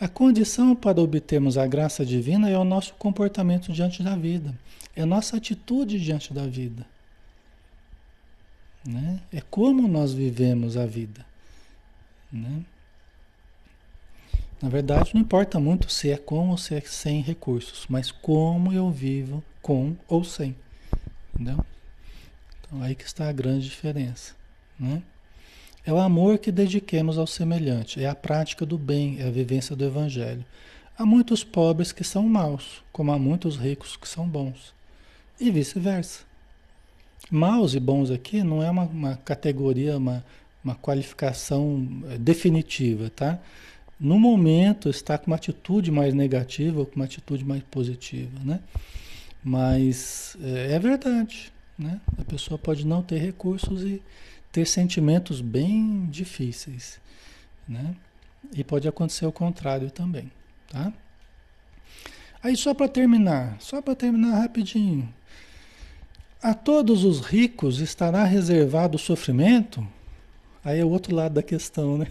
[0.00, 4.54] A condição para obtermos a graça divina é o nosso comportamento diante da vida,
[4.94, 6.86] é a nossa atitude diante da vida.
[8.86, 9.20] Né?
[9.32, 11.26] É como nós vivemos a vida.
[12.32, 12.62] Né?
[14.62, 18.72] Na verdade, não importa muito se é com ou se é sem recursos, mas como
[18.72, 20.56] eu vivo com ou sem.
[21.34, 21.64] Entendeu?
[22.60, 24.34] Então, aí que está a grande diferença.
[24.78, 25.02] Né?
[25.88, 29.74] É o amor que dediquemos ao semelhante, é a prática do bem, é a vivência
[29.74, 30.44] do Evangelho.
[30.98, 34.74] Há muitos pobres que são maus, como há muitos ricos que são bons.
[35.40, 36.24] E vice-versa.
[37.30, 40.22] Maus e bons aqui não é uma, uma categoria, uma,
[40.62, 43.38] uma qualificação eh, definitiva, tá?
[43.98, 48.60] No momento está com uma atitude mais negativa ou com uma atitude mais positiva, né?
[49.42, 51.98] Mas é, é verdade, né?
[52.18, 54.02] A pessoa pode não ter recursos e
[54.52, 57.00] ter sentimentos bem difíceis,
[57.68, 57.94] né?
[58.52, 60.30] E pode acontecer o contrário também,
[60.70, 60.92] tá?
[62.42, 65.12] Aí só para terminar, só para terminar rapidinho.
[66.40, 69.86] A todos os ricos estará reservado o sofrimento?
[70.64, 72.06] Aí é o outro lado da questão, né?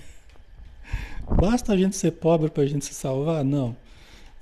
[1.40, 3.44] Basta a gente ser pobre para a gente se salvar?
[3.44, 3.76] Não.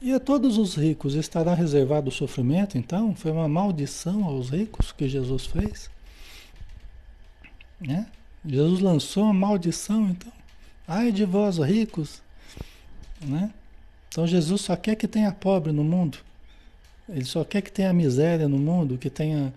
[0.02, 3.16] E a todos os ricos estará reservado o sofrimento, então?
[3.16, 5.90] Foi uma maldição aos ricos que Jesus fez?
[7.80, 8.08] Né?
[8.46, 10.32] Jesus lançou uma maldição, então.
[10.88, 12.22] Ai de vós, ricos.
[13.22, 13.52] Né?
[14.08, 16.20] Então Jesus só quer que tenha pobre no mundo.
[17.10, 19.54] Ele só quer que tenha miséria no mundo, que tenha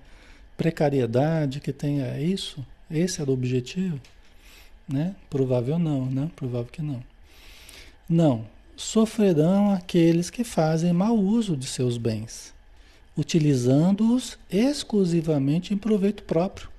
[0.57, 2.65] precariedade, que tenha isso.
[2.91, 4.01] Esse era o objetivo.
[4.89, 5.15] Né?
[5.29, 6.31] Provável não, né?
[6.35, 7.03] Provável que não.
[8.09, 12.55] Não, sofrerão aqueles que fazem mau uso de seus bens,
[13.17, 16.71] utilizando-os exclusivamente em proveito próprio.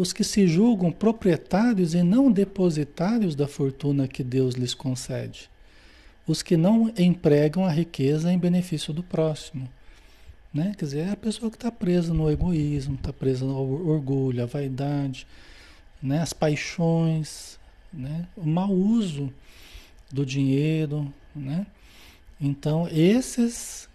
[0.00, 5.50] Os que se julgam proprietários e não depositários da fortuna que Deus lhes concede.
[6.26, 9.68] Os que não empregam a riqueza em benefício do próximo.
[10.54, 10.74] Né?
[10.78, 14.46] Quer dizer, é a pessoa que está presa no egoísmo, está presa no orgulho, a
[14.46, 15.26] vaidade,
[16.02, 16.22] né?
[16.22, 17.60] as paixões,
[17.92, 18.26] né?
[18.34, 19.30] o mau uso
[20.10, 21.66] do dinheiro, né?
[22.40, 23.86] Então, esses,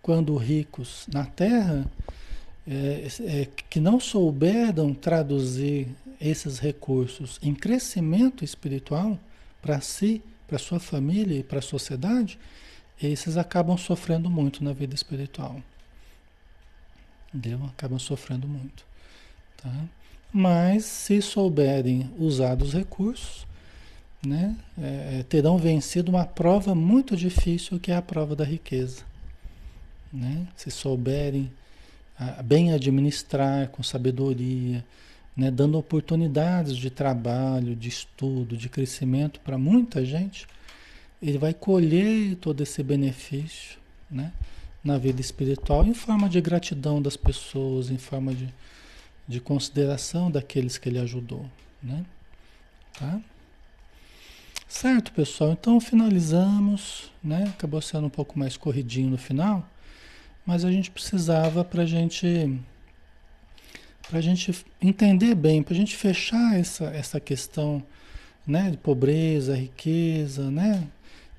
[0.00, 1.84] quando ricos na terra,
[2.70, 5.88] é, é, que não souberam traduzir
[6.20, 9.18] esses recursos em crescimento espiritual
[9.60, 12.38] para si, para sua família e para a sociedade,
[13.02, 15.60] esses acabam sofrendo muito na vida espiritual.
[17.34, 17.64] Entendeu?
[17.66, 18.84] Acabam sofrendo muito.
[19.56, 19.72] Tá?
[20.32, 23.46] Mas se souberem usar os recursos,
[24.24, 29.02] né, é, é, terão vencido uma prova muito difícil que é a prova da riqueza.
[30.12, 30.46] Né?
[30.56, 31.50] Se souberem
[32.42, 34.84] bem administrar com sabedoria,
[35.36, 40.46] né, dando oportunidades de trabalho, de estudo, de crescimento para muita gente,
[41.22, 43.78] ele vai colher todo esse benefício
[44.10, 44.32] né,
[44.82, 48.52] na vida espiritual em forma de gratidão das pessoas, em forma de,
[49.26, 51.46] de consideração daqueles que ele ajudou.
[51.82, 52.04] Né?
[52.98, 53.20] Tá?
[54.68, 55.52] Certo, pessoal?
[55.52, 57.44] Então finalizamos, né?
[57.48, 59.68] Acabou sendo um pouco mais corridinho no final,
[60.50, 62.60] mas a gente precisava para gente
[64.08, 67.80] para gente entender bem, para a gente fechar essa, essa questão
[68.44, 70.88] né, de pobreza, riqueza, né?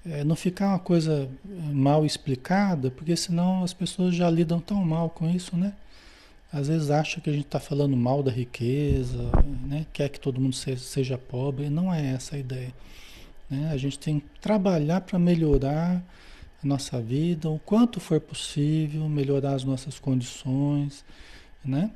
[0.05, 5.09] É, não ficar uma coisa mal explicada, porque senão as pessoas já lidam tão mal
[5.09, 5.73] com isso, né?
[6.49, 9.29] Às vezes acham que a gente está falando mal da riqueza,
[9.67, 9.85] né?
[9.91, 12.73] quer que todo mundo seja, seja pobre, não é essa a ideia.
[13.49, 13.71] Né?
[13.73, 16.01] A gente tem que trabalhar para melhorar
[16.63, 21.03] a nossa vida, o quanto for possível, melhorar as nossas condições,
[21.63, 21.91] né?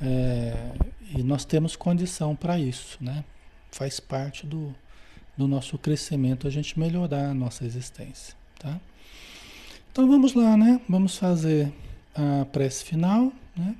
[0.00, 0.72] É,
[1.16, 3.24] e nós temos condição para isso, né?
[3.70, 4.74] Faz parte do,
[5.36, 8.80] do nosso crescimento a gente melhorar a nossa existência, tá?
[9.90, 10.80] Então vamos lá, né?
[10.88, 11.72] Vamos fazer
[12.14, 13.76] a prece final, né?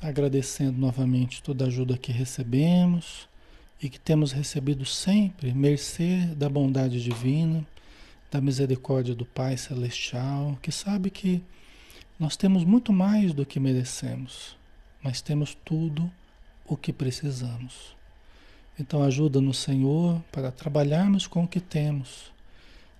[0.00, 3.28] Agradecendo novamente toda a ajuda que recebemos
[3.82, 7.66] e que temos recebido sempre mercê da bondade divina,
[8.30, 11.42] da misericórdia do Pai Celestial, que sabe que
[12.18, 14.56] nós temos muito mais do que merecemos,
[15.02, 16.10] mas temos tudo
[16.66, 17.94] o que precisamos.
[18.78, 22.32] Então ajuda-nos, Senhor, para trabalharmos com o que temos,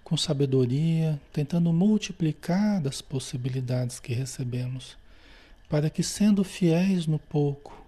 [0.02, 4.96] com sabedoria, tentando multiplicar as possibilidades que recebemos,
[5.68, 7.84] para que, sendo fiéis no pouco,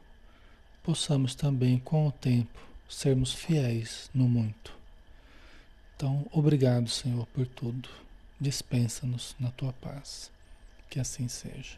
[0.82, 2.58] possamos também, com o tempo,
[2.88, 4.77] sermos fiéis no muito.
[5.98, 7.88] Então, obrigado, Senhor, por tudo.
[8.40, 10.30] Dispensa-nos na tua paz.
[10.88, 11.76] Que assim seja.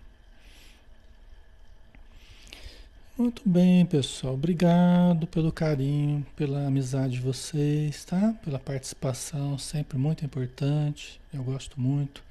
[3.16, 4.34] Muito bem, pessoal.
[4.34, 8.34] Obrigado pelo carinho, pela amizade de vocês, tá?
[8.44, 11.18] Pela participação, sempre muito importante.
[11.32, 12.22] Eu gosto muito.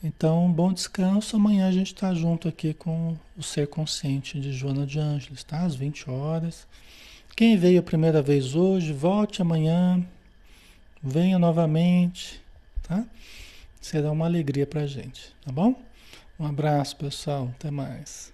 [0.00, 1.34] Então, bom descanso.
[1.34, 5.62] Amanhã a gente está junto aqui com o Ser Consciente de Joana de Ângeles, tá?
[5.62, 6.68] Às 20 horas.
[7.34, 10.06] Quem veio a primeira vez hoje, volte amanhã.
[11.06, 12.42] Venha novamente,
[12.82, 13.04] tá?
[13.78, 15.74] Será uma alegria pra gente, tá bom?
[16.40, 17.50] Um abraço, pessoal.
[17.54, 18.33] Até mais.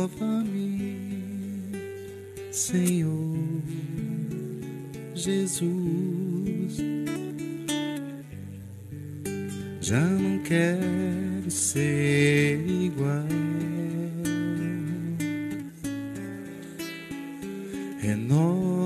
[0.00, 0.96] Renova-me,
[2.50, 3.36] Senhor
[5.14, 6.78] Jesus.
[9.82, 13.26] Já não quero ser igual.
[18.00, 18.80] Renova-me,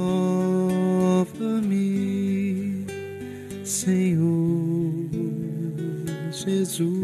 [3.62, 5.08] Senhor
[6.32, 7.03] Jesus.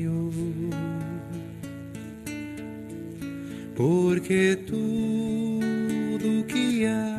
[3.81, 7.17] porque tudo que há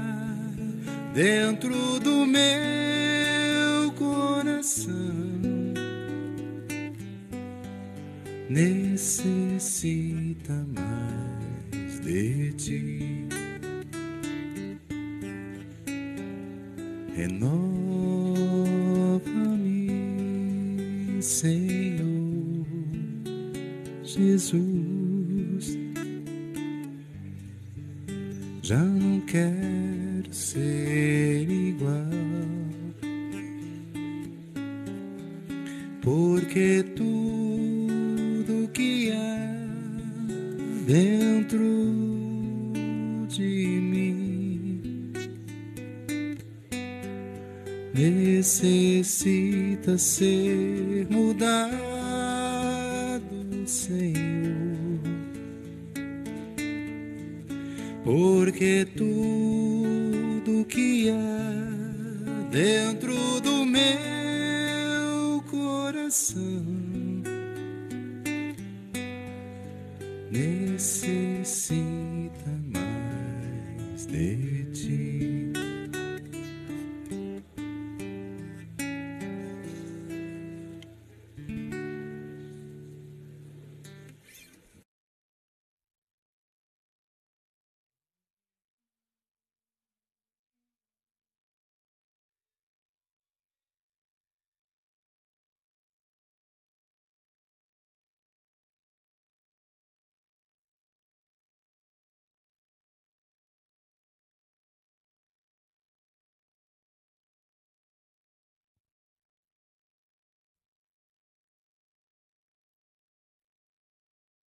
[1.13, 2.72] dentro do meu